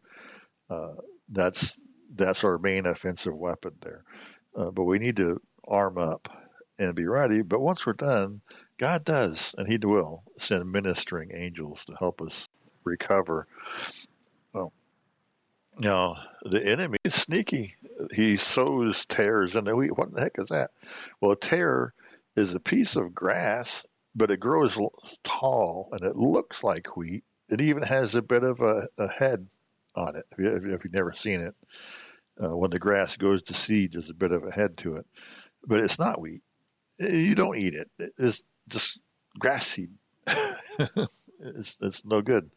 [0.69, 0.93] Uh,
[1.30, 1.80] that's
[2.13, 4.04] that's our main offensive weapon there.
[4.56, 6.28] Uh, but we need to arm up
[6.78, 7.41] and be ready.
[7.41, 8.41] But once we're done,
[8.78, 12.47] God does, and He will send ministering angels to help us
[12.84, 13.47] recover.
[15.79, 17.75] Now the enemy is sneaky.
[18.13, 19.97] He sows tares in the wheat.
[19.97, 20.71] What the heck is that?
[21.21, 21.93] Well, a tare
[22.35, 23.83] is a piece of grass
[24.15, 24.77] but it grows
[25.23, 27.23] tall and it looks like wheat.
[27.49, 29.47] It even has a bit of a, a head
[29.95, 30.25] on it.
[30.31, 31.55] If, you, you've never seen it,
[32.41, 35.05] uh, when the grass goes to seed, there's a bit of a head to it,
[35.65, 36.41] but it's not wheat.
[36.99, 37.89] You don't eat it.
[38.17, 38.99] It's just
[39.37, 39.91] grass seed.
[40.27, 42.49] it's, it's no good.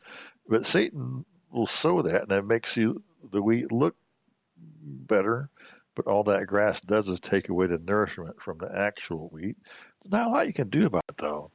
[0.49, 3.97] But Satan will sow that, and it makes you the wheat look
[4.59, 5.49] better.
[5.95, 9.57] But all that grass does is take away the nourishment from the actual wheat.
[10.07, 11.51] Not a lot you can do about it, though.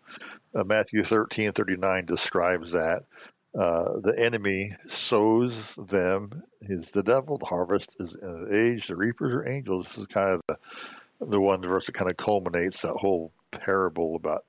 [0.53, 3.03] Uh, Matthew thirteen thirty nine describes that.
[3.58, 5.51] Uh, the enemy sows
[5.89, 6.43] them.
[6.62, 7.39] Is the devil.
[7.39, 8.86] The harvest is in age.
[8.86, 9.88] The reapers are angels.
[9.88, 10.58] This is kind of the,
[11.25, 14.45] the one verse that kind of culminates that whole parable about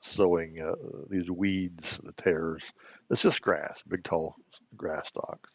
[0.00, 0.74] sowing uh,
[1.08, 2.64] these weeds, the tares.
[3.08, 4.34] It's just grass, big tall
[4.76, 5.50] grass stalks.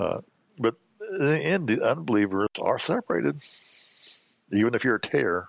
[0.00, 0.20] Uh,
[0.58, 0.74] but
[1.18, 3.40] in the end, the unbelievers are separated.
[4.52, 5.48] Even if you're a tare,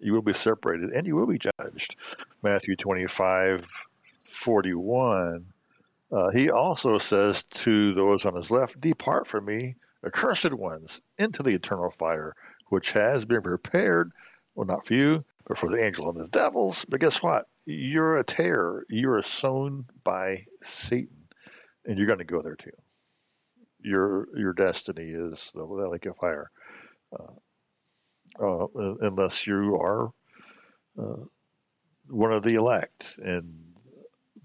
[0.00, 1.94] you will be separated and you will be judged.
[2.42, 3.64] Matthew 25,
[4.20, 5.46] 41.
[6.10, 11.42] Uh, he also says to those on his left, Depart from me, accursed ones, into
[11.42, 12.34] the eternal fire,
[12.68, 14.12] which has been prepared,
[14.54, 16.84] well, not for you, but for the angel and the devils.
[16.88, 17.46] But guess what?
[17.64, 18.84] You're a tare.
[18.88, 21.28] You're sown by Satan,
[21.86, 22.72] and you're going to go there too.
[23.82, 26.50] Your your destiny is the lake of fire.
[27.12, 27.32] Uh,
[28.40, 28.66] uh,
[29.00, 30.10] unless you are
[30.98, 31.24] uh,
[32.08, 33.62] one of the elect and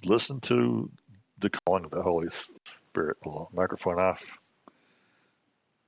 [0.04, 0.90] listen to
[1.40, 2.28] the calling of the Holy
[2.92, 3.18] Spirit.
[3.54, 4.38] Microphone off.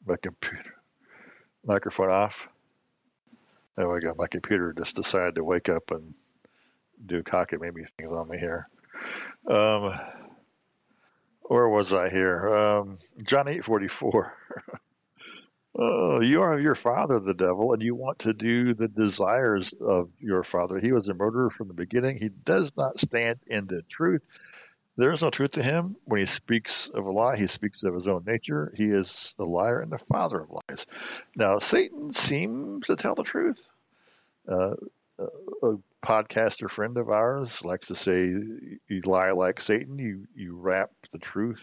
[0.06, 0.76] My computer.
[1.66, 2.48] Microphone off.
[3.76, 4.14] There we go.
[4.18, 6.14] My computer just decided to wake up and
[7.06, 8.68] do cockamamie things on me here.
[9.50, 9.98] Um,
[11.50, 12.56] where was I here?
[12.56, 14.34] Um, John eight forty four.
[15.76, 20.10] Oh, you are your father, the devil, and you want to do the desires of
[20.20, 20.80] your father.
[20.80, 22.18] He was a murderer from the beginning.
[22.18, 24.22] He does not stand in the truth.
[24.98, 25.96] There is no truth to him.
[26.04, 28.74] When he speaks of a lie, he speaks of his own nature.
[28.76, 30.86] He is a liar and the father of lies.
[31.36, 33.64] Now, Satan seems to tell the truth.
[34.52, 34.74] Uh,
[35.64, 39.98] a podcaster friend of ours likes to say, "You lie like Satan.
[40.00, 41.62] You you wrap the truth,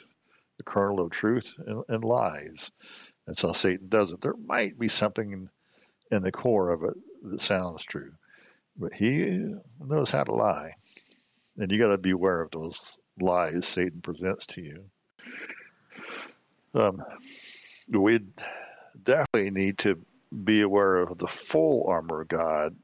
[0.56, 2.70] the kernel of truth, and, in lies."
[3.26, 4.20] And so Satan does it.
[4.20, 5.48] There might be something
[6.10, 8.12] in the core of it that sounds true.
[8.76, 10.74] But he knows how to lie.
[11.56, 14.84] And you got to be aware of those lies Satan presents to you.
[16.74, 17.02] Um,
[17.88, 18.20] we
[19.02, 20.04] definitely need to
[20.44, 22.76] be aware of the full armor of God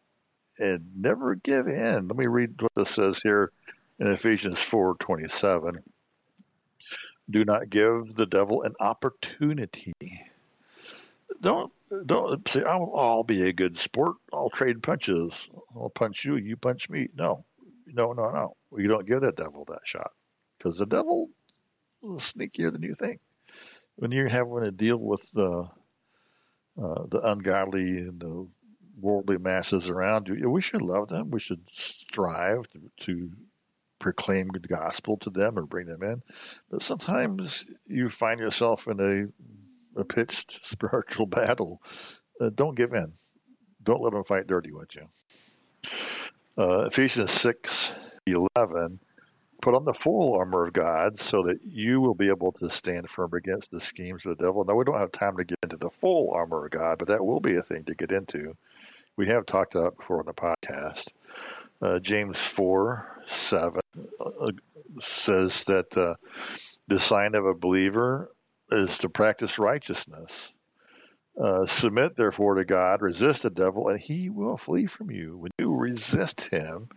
[0.59, 2.09] and never give in.
[2.09, 3.53] Let me read what this says here
[3.99, 5.83] in Ephesians 4:27.
[7.31, 9.93] Do not give the devil an opportunity.
[11.41, 11.73] Don't
[12.07, 14.17] don't say I'll, I'll be a good sport.
[14.33, 15.49] I'll trade punches.
[15.75, 16.37] I'll punch you.
[16.37, 17.09] You punch me.
[17.15, 17.45] No,
[17.87, 18.57] no, no, no.
[18.77, 20.13] You don't give that devil that shot
[20.59, 21.31] because the devil
[22.03, 23.21] is sneakier than you think.
[23.97, 25.69] When you're having to deal with the
[26.83, 28.49] uh, the ungodly and the
[29.01, 31.31] worldly masses around you, we should love them.
[31.31, 33.31] We should strive to, to
[34.03, 36.23] proclaim the gospel to them or bring them in.
[36.71, 39.01] But sometimes you find yourself in
[39.97, 41.81] a, a pitched spiritual battle.
[42.41, 43.13] Uh, don't give in.
[43.83, 45.09] Don't let them fight dirty with you.
[46.59, 47.93] Uh, Ephesians 6
[48.27, 49.01] 11
[49.63, 53.09] put on the full armor of God so that you will be able to stand
[53.09, 54.65] firm against the schemes of the devil.
[54.65, 57.25] Now, we don't have time to get into the full armor of God, but that
[57.25, 58.57] will be a thing to get into.
[59.17, 61.05] We have talked about before on the podcast.
[61.83, 63.81] Uh, James 4 7
[64.21, 64.51] uh,
[65.01, 66.15] says that uh,
[66.89, 68.31] the sign of a believer
[68.71, 70.53] is to practice righteousness.
[71.43, 75.39] Uh, submit therefore to God, resist the devil, and he will flee from you.
[75.39, 76.89] When you resist him,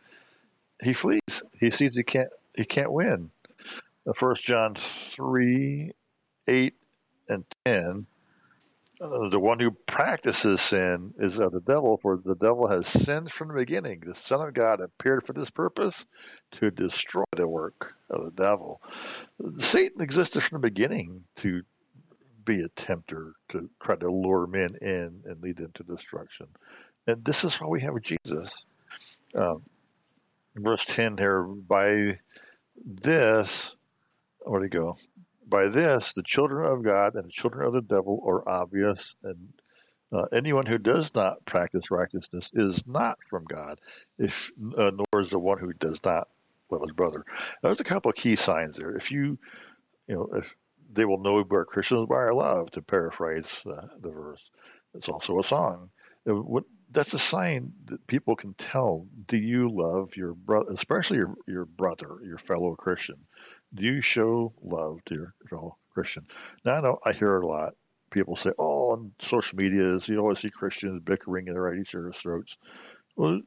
[0.83, 1.21] he flees.
[1.59, 3.31] He sees he can't he can't win.
[4.19, 4.75] First John
[5.15, 5.93] three,
[6.47, 6.75] eight
[7.29, 8.05] and ten.
[9.05, 13.31] Uh, the one who practices sin is of the devil, for the devil has sinned
[13.31, 13.99] from the beginning.
[13.99, 16.05] The Son of God appeared for this purpose
[16.53, 18.81] to destroy the work of the devil.
[19.59, 21.61] Satan existed from the beginning to
[22.45, 26.47] be a tempter, to try to lure men in and lead them to destruction.
[27.05, 28.49] And this is why we have Jesus.
[29.35, 29.61] Um,
[30.55, 32.17] verse 10 here, by
[32.83, 33.75] this,
[34.39, 34.97] where do you go?
[35.47, 39.53] By this, the children of God and the children of the devil are obvious, and
[40.11, 43.79] uh, anyone who does not practice righteousness is not from God,
[44.17, 46.27] if uh, nor is the one who does not
[46.71, 47.23] love his brother.
[47.61, 48.95] Now, there's a couple of key signs there.
[48.95, 49.37] If you,
[50.07, 50.55] you know, if
[50.91, 54.49] they will know we're Christians by our love, to paraphrase uh, the verse.
[54.93, 55.89] It's also a song.
[56.23, 59.05] What, that's a sign that people can tell.
[59.27, 63.17] Do you love your brother, especially your, your brother, your fellow Christian?
[63.73, 66.27] Do you show love to your fellow Christian?
[66.63, 67.73] Now I know I hear a lot.
[68.11, 71.95] People say, "Oh, on social media, you always see Christians bickering and they're at each
[71.95, 72.57] other's throats."
[73.15, 73.41] Well,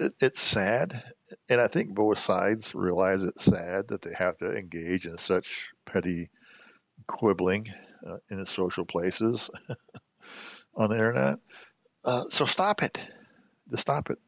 [0.00, 1.02] it, it's sad,
[1.48, 5.70] and I think both sides realize it's sad that they have to engage in such
[5.86, 6.30] petty
[7.06, 7.72] quibbling
[8.06, 9.50] uh, in social places
[10.74, 11.38] on the internet.
[12.04, 13.06] Uh, so stop it.
[13.70, 14.18] Just stop it.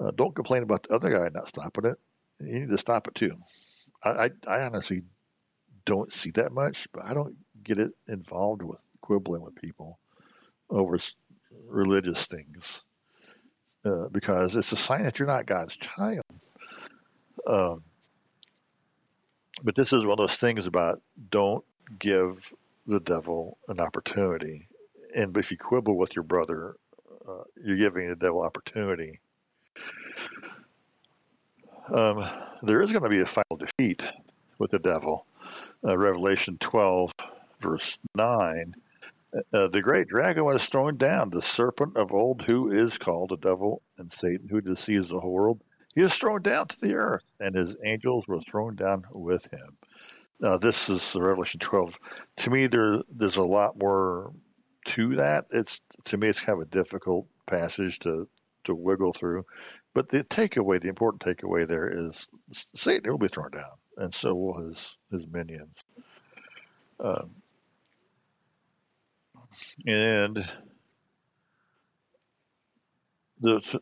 [0.00, 1.98] Uh, don't complain about the other guy not stopping it.
[2.40, 3.36] You need to stop it too.
[4.02, 5.02] I, I, honestly
[5.84, 9.98] don't see that much, but I don't get it involved with quibbling with people
[10.70, 10.98] over
[11.66, 12.84] religious things
[13.84, 16.24] uh, because it's a sign that you're not God's child.
[17.46, 17.82] Um,
[19.62, 21.64] but this is one of those things about don't
[21.98, 22.52] give
[22.86, 24.68] the devil an opportunity.
[25.14, 26.76] And if you quibble with your brother
[27.28, 29.20] uh, you're giving the devil opportunity.
[31.92, 32.28] Um,
[32.62, 34.00] there is going to be a final defeat
[34.58, 35.26] with the devil.
[35.84, 37.12] Uh, Revelation 12,
[37.60, 38.74] verse 9.
[39.52, 43.36] Uh, the great dragon was thrown down, the serpent of old who is called the
[43.36, 45.60] devil and Satan, who deceives the whole world.
[45.94, 49.76] He is thrown down to the earth, and his angels were thrown down with him.
[50.40, 51.98] Now, this is Revelation 12.
[52.36, 54.32] To me, there there's a lot more
[54.86, 55.46] to that.
[55.50, 58.28] It's to me, it's kind of a difficult passage to
[58.68, 59.44] to wiggle through.
[59.94, 62.28] But the takeaway, the important takeaway there is
[62.74, 65.76] Satan will be thrown down, and so will his his minions.
[67.00, 67.30] Um,
[69.86, 70.38] and
[73.40, 73.80] the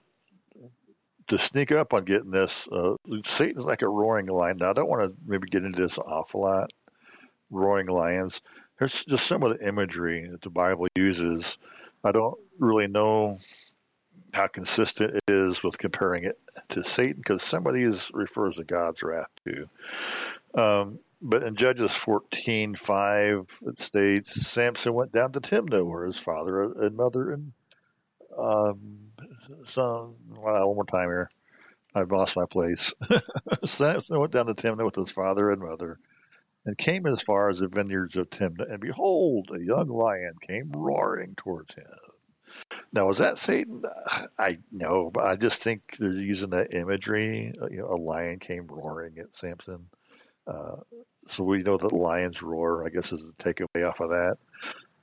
[1.28, 4.58] to sneak up on getting this, uh, Satan's like a roaring lion.
[4.58, 6.70] Now, I don't want to maybe get into this an awful lot.
[7.50, 8.42] Roaring lions
[8.78, 11.42] there's just some of the imagery that the Bible uses.
[12.04, 13.40] I don't really know
[14.36, 18.64] how consistent it is with comparing it to Satan because some of these refers to
[18.64, 19.66] God's wrath too.
[20.54, 26.62] Um, but in Judges 14:5, it states Samson went down to Timnah where his father
[26.62, 27.52] and mother and
[28.38, 28.98] um,
[29.66, 30.14] son.
[30.28, 31.30] Well, one more time here.
[31.94, 32.80] I've lost my place.
[33.78, 35.98] Samson went down to Timnah with his father and mother
[36.66, 38.70] and came as far as the vineyards of Timnah.
[38.70, 41.86] And behold, a young lion came roaring towards him.
[42.92, 43.82] Now, is that Satan?
[44.38, 47.52] I know, but I just think they're using that imagery.
[47.60, 49.88] Uh, you know, a lion came roaring at Samson.
[50.46, 50.76] Uh,
[51.26, 54.36] so we know that lions roar, I guess, is a takeaway off of that.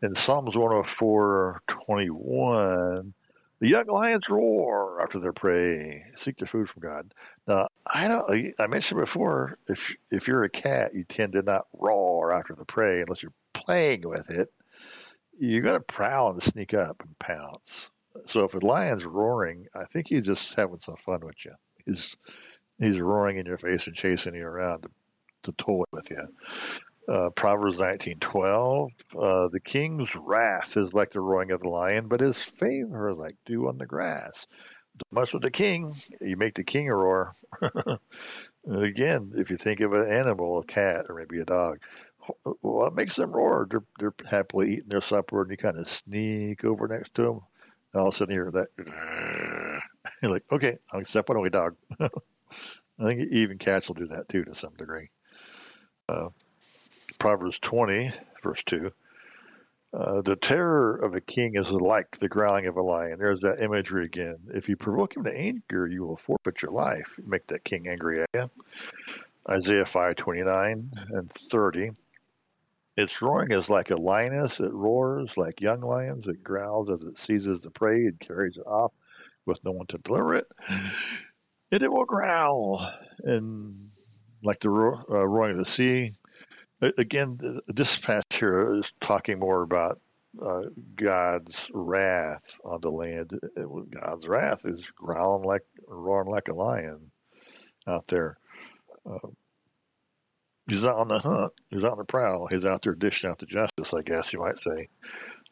[0.01, 3.13] In Psalms 104, 21,
[3.59, 7.13] the young lions roar after their prey, seek their food from God.
[7.47, 8.53] Now, I don't.
[8.59, 12.65] I mentioned before, if if you're a cat, you tend to not roar after the
[12.65, 14.51] prey unless you're playing with it
[15.43, 17.91] you're going to prowl and sneak up and pounce.
[18.27, 21.51] So if a lion's roaring, I think he's just having some fun with you.
[21.85, 22.15] He's
[22.79, 24.89] he's roaring in your face and chasing you around to,
[25.43, 27.13] to toy with you.
[27.13, 28.89] Uh, Proverbs 19:12,
[29.19, 33.17] uh, the king's wrath is like the roaring of the lion, but his favor is
[33.17, 34.47] like dew on the grass.
[34.97, 37.33] Don't mess with the king, you make the king roar.
[38.71, 41.79] Again, if you think of an animal, a cat or maybe a dog,
[42.61, 43.67] what makes them roar?
[43.69, 47.39] They're, they're happily eating their supper, and you kind of sneak over next to them.
[47.93, 49.81] And all of a sudden, you hear that.
[50.21, 51.75] You're like, okay, I'll step on away, dog.
[51.99, 55.09] I think even cats will do that too to some degree.
[56.07, 56.29] Uh,
[57.19, 58.11] Proverbs 20,
[58.43, 58.91] verse 2.
[59.93, 63.19] Uh, the terror of a king is like the growling of a lion.
[63.19, 64.37] There's that imagery again.
[64.53, 67.07] If you provoke him to anger, you will forfeit your life.
[67.23, 68.49] Make that king angry at you.
[69.47, 71.91] Isaiah 5, 29 and 30.
[72.95, 74.51] Its roaring is like a lioness.
[74.59, 76.27] It roars like young lions.
[76.27, 78.91] It growls as it seizes the prey and carries it off
[79.45, 80.47] with no one to deliver it.
[81.71, 82.87] And it will growl
[83.23, 83.89] and
[84.43, 86.13] like the ro- uh, roaring of the sea.
[86.81, 89.99] Again, this passage here is talking more about
[90.43, 90.63] uh,
[90.95, 93.31] God's wrath on the land.
[93.89, 97.11] God's wrath is growling like, roaring like a lion
[97.87, 98.37] out there.
[99.09, 99.29] Uh,
[100.67, 101.53] he's not on the hunt.
[101.69, 102.47] He's out on the prowl.
[102.47, 104.89] He's out there dishing out the justice, I guess you might say.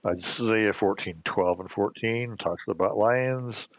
[0.05, 3.69] Isaiah 14, 12 and 14 talks about lions.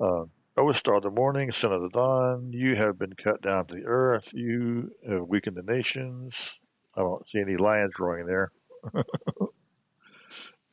[0.00, 0.24] Uh,
[0.56, 3.74] O star of the morning, son of the dawn, you have been cut down to
[3.74, 4.24] the earth.
[4.32, 6.54] You have weakened the nations.
[6.94, 8.50] I don't see any lions roaring there.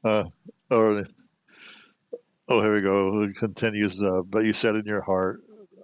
[0.04, 0.24] uh,
[0.72, 1.04] oh,
[2.50, 3.24] oh, here we go.
[3.24, 3.96] It continues.
[3.96, 5.42] Uh, but you said in your heart,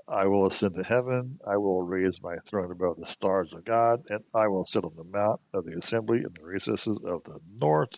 [0.07, 1.39] I will ascend to heaven.
[1.47, 4.93] I will raise my throne above the stars of God, and I will sit on
[4.95, 7.91] the mount of the assembly in the recesses of the north.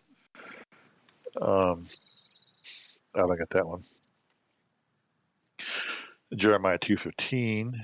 [1.41, 1.87] Um,
[3.15, 3.83] I don't get that one.
[6.35, 7.81] Jeremiah two fifteen.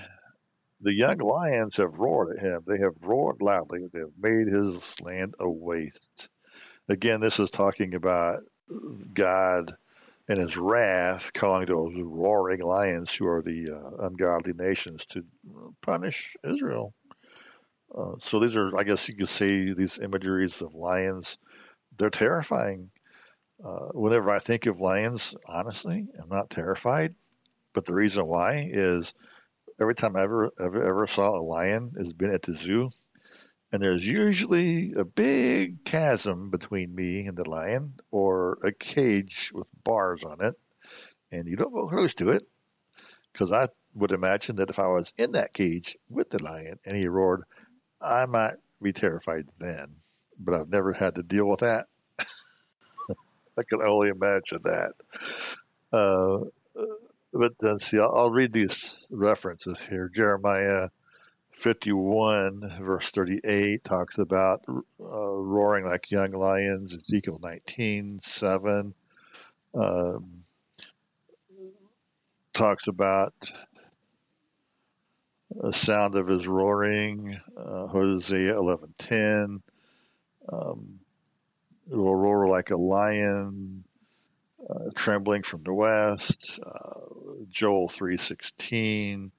[0.82, 2.64] The young lions have roared at him.
[2.68, 3.88] They have roared loudly.
[3.94, 5.98] They have made his land a waste.
[6.90, 8.42] Again, this is talking about
[9.14, 9.76] God
[10.32, 15.24] in his wrath, calling those roaring lions who are the uh, ungodly nations to
[15.82, 16.94] punish Israel.
[17.96, 21.38] Uh, so these are, I guess you could say, these imageries of lions.
[21.98, 22.90] They're terrifying.
[23.64, 27.14] Uh, whenever I think of lions, honestly, I'm not terrified.
[27.74, 29.14] But the reason why is
[29.80, 32.92] every time I ever ever ever saw a lion has been at the zoo
[33.72, 39.68] and there's usually a big chasm between me and the lion or a cage with
[39.84, 40.56] bars on it.
[41.32, 42.46] And you don't go close to it
[43.32, 46.98] because I would imagine that if I was in that cage with the lion and
[46.98, 47.44] he roared,
[48.02, 49.96] I might be terrified then.
[50.38, 51.88] But I've never had to deal with that.
[53.58, 54.94] I can only imagine that.
[55.94, 56.46] Uh,
[57.32, 60.12] but uh, see, I'll read these references here.
[60.14, 60.90] Jeremiah
[61.62, 66.96] 51, verse 38, talks about uh, roaring like young lions.
[66.96, 68.94] Ezekiel 19, 7
[69.74, 70.44] um,
[72.58, 73.34] talks about
[75.56, 77.40] the sound of his roaring.
[77.56, 79.62] Uh, Hosea 11:10
[80.52, 81.00] um,
[81.90, 83.84] it will roar like a lion,
[84.70, 86.60] uh, trembling from the west.
[86.66, 87.00] Uh,
[87.50, 89.32] Joel 3:16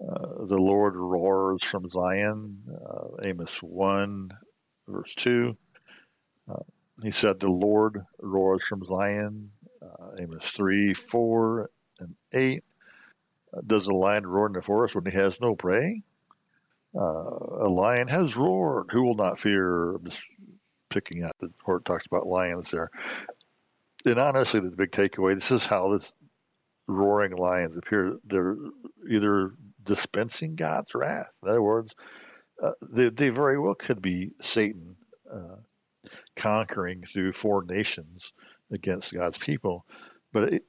[0.00, 4.30] uh, the Lord roars from Zion, uh, Amos 1,
[4.88, 5.56] verse 2.
[6.50, 6.54] Uh,
[7.02, 9.50] he said, The Lord roars from Zion,
[9.82, 11.70] uh, Amos 3, 4,
[12.00, 12.64] and 8.
[13.54, 16.02] Uh, does a lion roar in the forest when he has no prey?
[16.94, 18.86] a lion has roared.
[18.90, 19.96] Who will not fear?
[19.96, 20.22] I'm just
[20.88, 22.90] picking up the it talks about lions there.
[24.06, 26.10] And honestly, the big takeaway this is how this
[26.86, 28.16] roaring lions appear.
[28.24, 28.56] They're
[29.10, 29.52] either
[29.86, 31.30] dispensing God's wrath.
[31.42, 31.94] In other words,
[32.62, 34.96] uh, they, they, very well could be Satan
[35.32, 35.56] uh,
[36.36, 38.32] conquering through foreign nations
[38.70, 39.84] against God's people,
[40.32, 40.62] but it,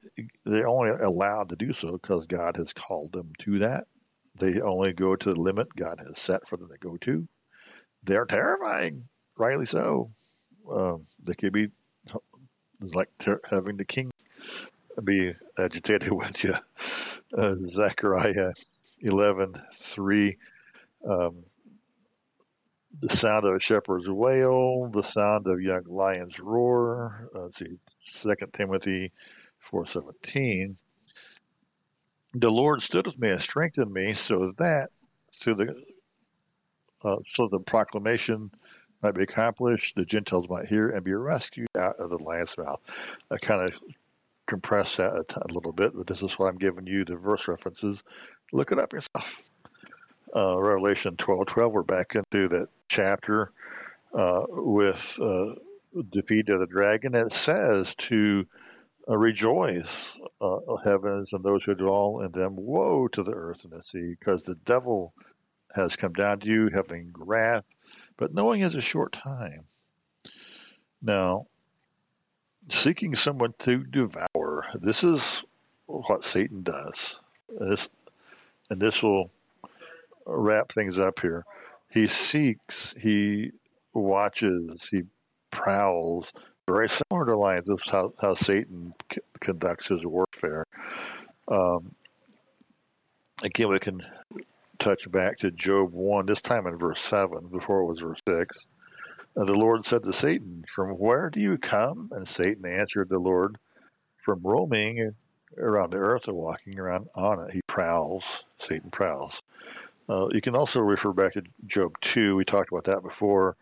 [0.44, 3.86] they're only allowed to do so because God has called them to that.
[4.38, 7.26] They only go to the limit God has set for them to go to.
[8.04, 10.12] They're terrifying, rightly so.
[10.70, 11.68] Uh, they could be
[12.80, 14.10] like ter- having the king
[15.04, 16.54] be agitated with you.
[17.36, 18.52] Uh, Zechariah
[19.00, 20.36] 11 3.
[21.08, 21.44] Um,
[23.00, 27.28] the sound of a shepherd's wail, the sound of young lions roar.
[27.34, 27.78] Uh, let's see,
[28.26, 29.12] Second Timothy
[29.70, 30.76] four seventeen.
[32.34, 34.90] The Lord stood with me and strengthened me, so that
[35.34, 35.74] through the
[37.04, 38.50] uh, so the proclamation
[39.02, 42.80] might be accomplished, the Gentiles might hear and be rescued out of the lion's mouth.
[43.30, 43.72] I kind of
[44.46, 47.14] compress that a, t- a little bit, but this is why I'm giving you the
[47.14, 48.02] verse references.
[48.52, 49.28] Look it up yourself.
[50.34, 53.52] Uh, Revelation 12 12, we're back into that chapter
[54.18, 55.54] uh, with uh,
[56.10, 57.14] defeat of the dragon.
[57.14, 58.46] It says to
[59.08, 62.56] uh, rejoice, uh, heavens and those who dwell in them.
[62.56, 65.12] Woe to the earth and the sea, because the devil
[65.74, 67.64] has come down to you, having wrath,
[68.16, 69.64] but knowing is a short time.
[71.00, 71.46] Now,
[72.70, 75.42] seeking someone to devour, this is
[75.86, 77.20] what Satan does.
[77.48, 77.80] This,
[78.70, 79.30] and this will
[80.26, 81.44] wrap things up here.
[81.90, 83.52] He seeks, he
[83.94, 85.02] watches, he
[85.50, 86.32] prowls,
[86.66, 87.66] very similar to lions.
[87.66, 90.64] This is how, how Satan c- conducts his warfare.
[91.48, 91.94] Um,
[93.42, 94.02] again, we can
[94.78, 98.56] touch back to Job 1, this time in verse 7, before it was verse 6.
[99.36, 102.10] And the Lord said to Satan, From where do you come?
[102.12, 103.56] And Satan answered the Lord,
[104.24, 105.14] From roaming
[105.56, 107.52] around the earth or walking around on it.
[107.52, 108.44] He prowls.
[108.60, 109.42] Satan prowls.
[110.08, 112.36] Uh, you can also refer back to Job 2.
[112.36, 113.56] We talked about that before.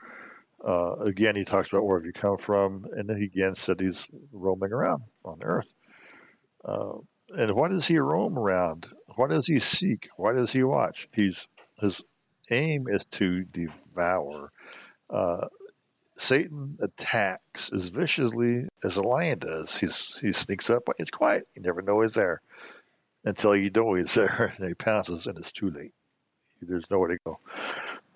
[0.66, 3.80] Uh, again, he talks about where have you come from, and then he again said
[3.80, 5.68] he's roaming around on earth.
[6.64, 6.94] Uh,
[7.36, 8.86] and why does he roam around?
[9.16, 10.08] Why does he seek?
[10.16, 11.08] Why does he watch?
[11.12, 11.40] He's
[11.80, 11.92] his
[12.50, 14.50] aim is to devour.
[15.10, 15.46] Uh,
[16.28, 19.76] Satan attacks as viciously as a lion does.
[19.76, 21.46] He's he sneaks up, he's quiet.
[21.54, 22.40] You never know he's there
[23.24, 25.92] until you know he's there, and he pounces, and it's too late.
[26.62, 27.38] There's nowhere to go.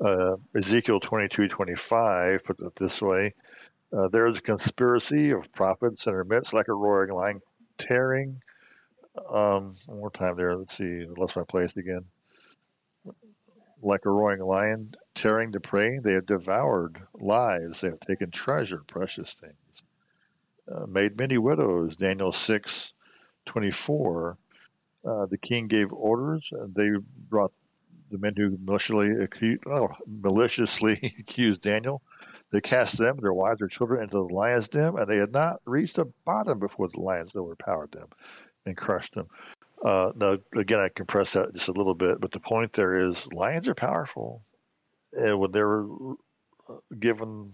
[0.04, 3.34] Uh, Ezekiel 22:25 put it this way:
[3.96, 7.42] uh, There is a conspiracy of prophets in our midst, like a roaring lion,
[7.80, 8.40] tearing.
[9.16, 10.56] Um, one more time there.
[10.56, 11.04] Let's see.
[11.04, 12.04] I lost my place again.
[13.82, 17.78] Like a roaring lion, tearing the prey, they have devoured lives.
[17.80, 19.54] They have taken treasure, precious things.
[20.70, 21.96] Uh, made many widows.
[21.96, 24.36] Daniel 6:24.
[25.02, 26.90] Uh, the king gave orders, and they
[27.28, 27.52] brought
[28.10, 32.02] the men who maliciously accused, oh, maliciously accused Daniel.
[32.52, 35.60] They cast them, their wives, their children into the lion's den, and they had not
[35.64, 38.08] reached the bottom before the lions overpowered them
[38.66, 39.28] and crushed them.
[39.84, 43.26] Uh, now, again, I compress that just a little bit, but the point there is
[43.32, 44.42] lions are powerful.
[45.12, 45.86] And when they're
[46.98, 47.52] given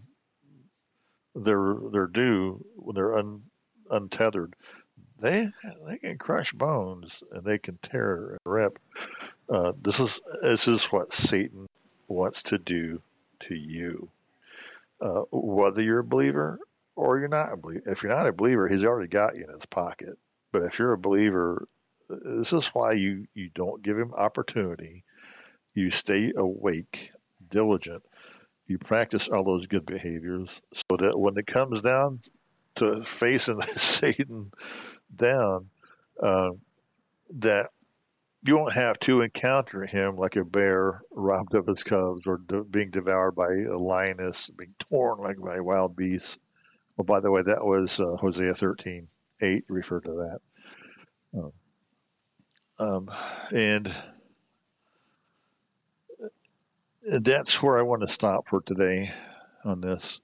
[1.34, 3.42] their their due, when they're un,
[3.90, 4.54] untethered,
[5.18, 5.48] they
[5.86, 8.78] they can crush bones and they can tear and rip.
[9.48, 11.66] Uh, this is this is what Satan
[12.08, 13.00] wants to do
[13.40, 14.08] to you.
[15.00, 16.58] Uh, whether you're a believer
[16.94, 19.52] or you're not a believer, if you're not a believer, he's already got you in
[19.52, 20.16] his pocket.
[20.52, 21.68] But if you're a believer,
[22.08, 25.04] this is why you you don't give him opportunity.
[25.74, 27.12] You stay awake,
[27.48, 28.02] diligent.
[28.66, 32.20] You practice all those good behaviors, so that when it comes down
[32.78, 34.50] to facing Satan
[35.14, 35.70] down,
[36.22, 36.50] uh,
[37.38, 37.70] that
[38.44, 42.64] you won't have to encounter him like a bear robbed of his cubs or de-
[42.64, 46.38] being devoured by a lioness, being torn like by a wild beasts.
[46.96, 49.08] Well, by the way, that was uh, Hosea 13,
[49.40, 50.38] 8 referred to
[51.32, 51.38] that.
[51.38, 51.52] Um,
[52.78, 53.10] um,
[53.52, 53.92] and
[57.06, 59.12] that's where I want to stop for today
[59.64, 60.20] on this.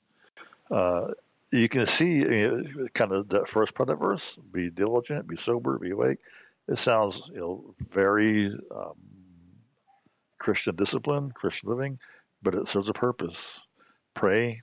[0.71, 1.09] Uh,
[1.53, 2.63] you can see uh,
[2.95, 6.19] kind of that first part of verse be diligent, be sober, be awake.
[6.69, 8.95] It sounds you know very um,
[10.39, 11.99] Christian discipline, Christian living,
[12.43, 13.61] but it serves a purpose.
[14.15, 14.63] Pray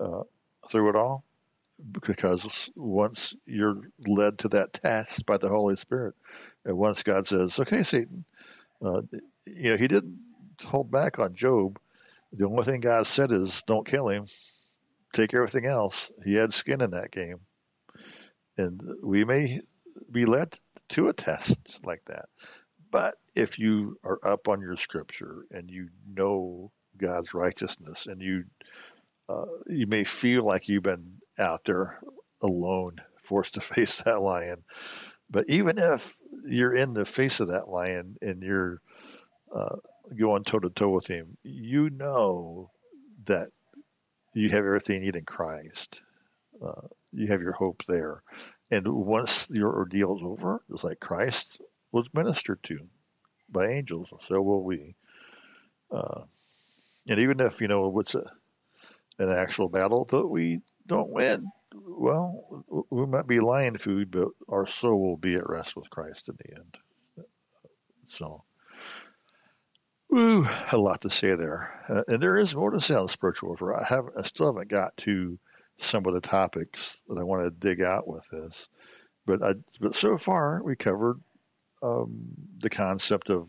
[0.00, 0.22] uh,
[0.70, 1.24] through it all,
[1.92, 6.14] because once you're led to that task by the Holy Spirit,
[6.64, 8.24] and once God says, "Okay, Satan,"
[8.84, 9.02] uh,
[9.46, 10.18] you know He didn't
[10.64, 11.78] hold back on Job.
[12.32, 14.26] The only thing God said is, "Don't kill him.
[15.12, 17.40] Take everything else." He had skin in that game,
[18.56, 19.60] and we may
[20.10, 20.58] be led
[20.90, 22.28] to a test like that.
[22.90, 28.44] But if you are up on your scripture and you know God's righteousness, and you
[29.28, 31.98] uh, you may feel like you've been out there
[32.42, 34.62] alone, forced to face that lion.
[35.30, 38.80] But even if you're in the face of that lion and you're
[39.54, 39.76] uh,
[40.16, 42.70] going toe to toe with him, you know
[43.26, 43.48] that
[44.34, 46.02] you have everything you need in Christ.
[46.64, 48.22] Uh, you have your hope there.
[48.70, 51.60] and once your ordeal is over, it's like Christ
[51.92, 52.78] was ministered to
[53.48, 54.96] by angels, and so will we.
[55.90, 56.22] Uh,
[57.08, 58.24] and even if you know what's a,
[59.18, 64.66] an actual battle that we don't win, well, we might be lion food, but our
[64.66, 66.78] soul will be at rest with Christ in the end.
[68.06, 68.44] So,
[70.14, 73.48] woo, a lot to say there, uh, and there is more to say on spiritual
[73.48, 73.80] warfare.
[73.80, 75.38] I have, I still haven't got to
[75.78, 78.68] some of the topics that I want to dig out with this,
[79.26, 81.20] but I, but so far we covered
[81.82, 82.26] um,
[82.60, 83.48] the concept of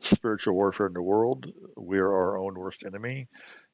[0.00, 1.46] spiritual warfare in the world.
[1.76, 3.28] We are our own worst enemy,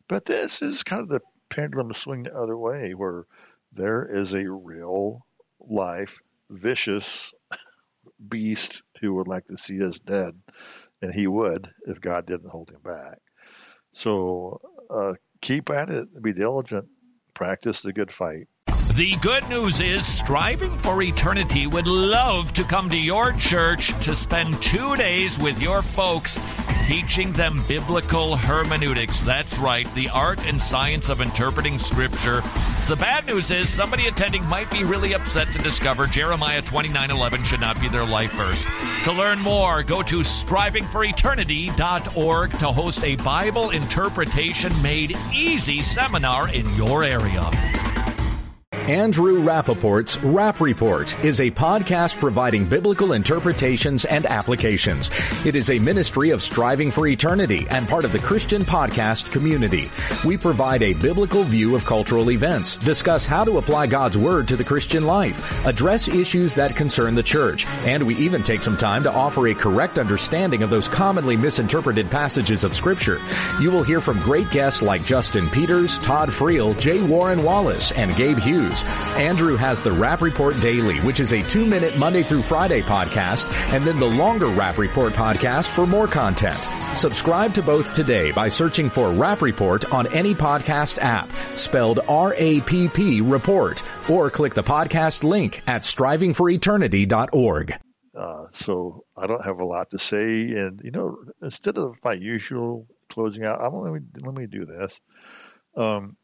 [0.07, 3.25] but this is kind of the pendulum swing the other way, where
[3.73, 5.25] there is a real
[5.61, 6.21] life
[6.51, 7.33] vicious
[8.29, 10.35] beast who would like to see us dead,
[11.03, 13.19] and he would if God didn't hold him back.
[13.93, 16.87] So uh, keep at it, be diligent,
[17.35, 18.49] practice the good fight.
[18.95, 24.15] The good news is Striving for Eternity would love to come to your church to
[24.15, 26.39] spend two days with your folks
[26.89, 29.21] teaching them biblical hermeneutics.
[29.21, 32.41] That's right, the art and science of interpreting Scripture.
[32.89, 37.61] The bad news is somebody attending might be really upset to discover Jeremiah 29:11 should
[37.61, 38.67] not be their life verse.
[39.05, 46.75] To learn more, go to strivingforeternity.org to host a Bible interpretation made easy seminar in
[46.75, 47.78] your area.
[48.89, 55.11] Andrew Rappaport's Rap Report is a podcast providing biblical interpretations and applications.
[55.45, 59.91] It is a ministry of striving for eternity and part of the Christian podcast community.
[60.27, 64.57] We provide a biblical view of cultural events, discuss how to apply God's word to
[64.57, 69.03] the Christian life, address issues that concern the church, and we even take some time
[69.03, 73.21] to offer a correct understanding of those commonly misinterpreted passages of scripture.
[73.61, 77.03] You will hear from great guests like Justin Peters, Todd Friel, J.
[77.03, 78.78] Warner Wallace, and Gabe Hughes.
[78.85, 83.51] Andrew has the Rap Report Daily, which is a two minute Monday through Friday podcast,
[83.73, 86.59] and then the longer Rap Report podcast for more content.
[86.97, 93.21] Subscribe to both today by searching for Rap Report on any podcast app, spelled R-A-P-P
[93.21, 97.79] report, or click the podcast link at strivingforeternity.org.
[98.19, 102.15] Uh, so I don't have a lot to say, and you know, instead of my
[102.15, 105.01] usual closing out, I'm let me let me do this.
[105.77, 106.17] Um,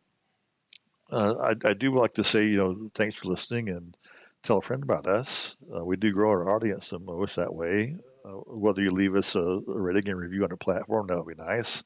[1.14, 3.96] uh, I, I, do like to say, you know, thanks for listening and
[4.42, 5.56] tell a friend about us.
[5.74, 7.96] Uh, we do grow our audience the most that way.
[8.24, 11.36] Uh, whether you leave us a, a, rating and review on a platform, that would
[11.36, 11.84] be nice.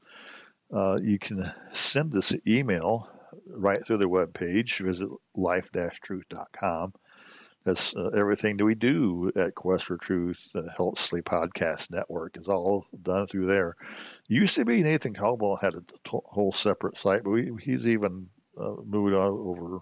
[0.72, 3.08] Uh, you can send us an email
[3.46, 4.78] right through the web page.
[4.78, 6.94] Visit life-truth.com.
[7.64, 12.38] That's uh, everything that we do at Quest for Truth, the Health Sleep Podcast Network
[12.38, 13.76] is all done through there.
[14.26, 18.28] Used to be Nathan Caldwell had a t- whole separate site, but we, he's even
[18.60, 19.80] uh, moved over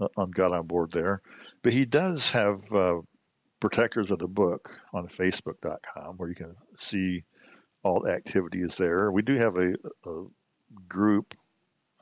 [0.00, 1.22] uh, on got on board there.
[1.62, 3.00] But he does have uh,
[3.60, 7.24] protectors of the book on Facebook.com where you can see
[7.82, 9.10] all activities there.
[9.10, 9.74] We do have a,
[10.06, 10.24] a
[10.88, 11.34] group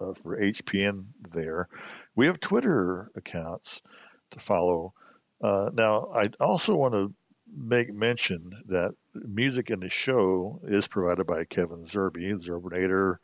[0.01, 1.69] uh, for HPN there.
[2.15, 3.83] We have Twitter accounts
[4.31, 4.95] to follow.
[5.43, 7.13] Uh, now, I also want to
[7.55, 13.17] make mention that music in the show is provided by Kevin Zerby, Zerbinator.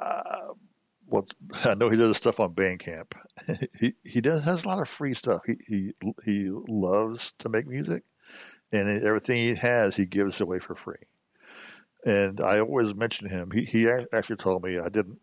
[0.00, 0.52] Uh,
[1.16, 3.12] what I know he does stuff on Bandcamp.
[3.80, 5.42] he he does has a lot of free stuff.
[5.46, 5.92] He he
[6.24, 8.02] he loves to make music,
[8.72, 11.04] and everything he has he gives away for free.
[12.04, 13.50] And I always mention him.
[13.50, 15.18] He he actually told me I didn't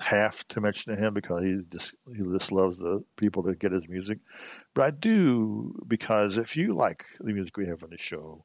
[0.00, 3.88] have to mention him because he just he just loves the people that get his
[3.88, 4.18] music,
[4.74, 8.44] but I do because if you like the music we have on the show,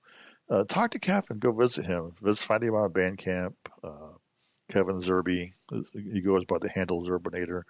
[0.50, 1.40] uh, talk to Kevin.
[1.40, 2.12] Go visit him.
[2.22, 3.54] Visit find him on Bandcamp.
[3.84, 4.14] Uh,
[4.70, 5.54] Kevin Zerby.
[5.94, 7.64] He goes by the handle Zerbinator,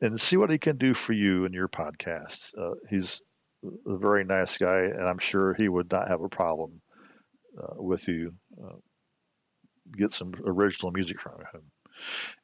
[0.00, 2.56] and see what he can do for you in your podcast.
[2.58, 3.22] Uh, he's
[3.64, 6.80] a very nice guy, and I'm sure he would not have a problem
[7.56, 8.34] uh, with you.
[8.62, 8.76] Uh,
[9.96, 11.62] get some original music from him.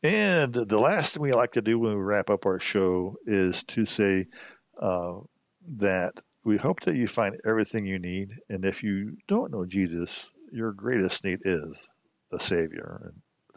[0.03, 3.62] And the last thing we like to do when we wrap up our show is
[3.64, 4.26] to say
[4.80, 5.14] uh,
[5.78, 6.12] that
[6.44, 10.72] we hope that you find everything you need, and if you don't know Jesus, your
[10.72, 11.88] greatest need is
[12.32, 13.01] a Savior.
[13.05, 13.22] And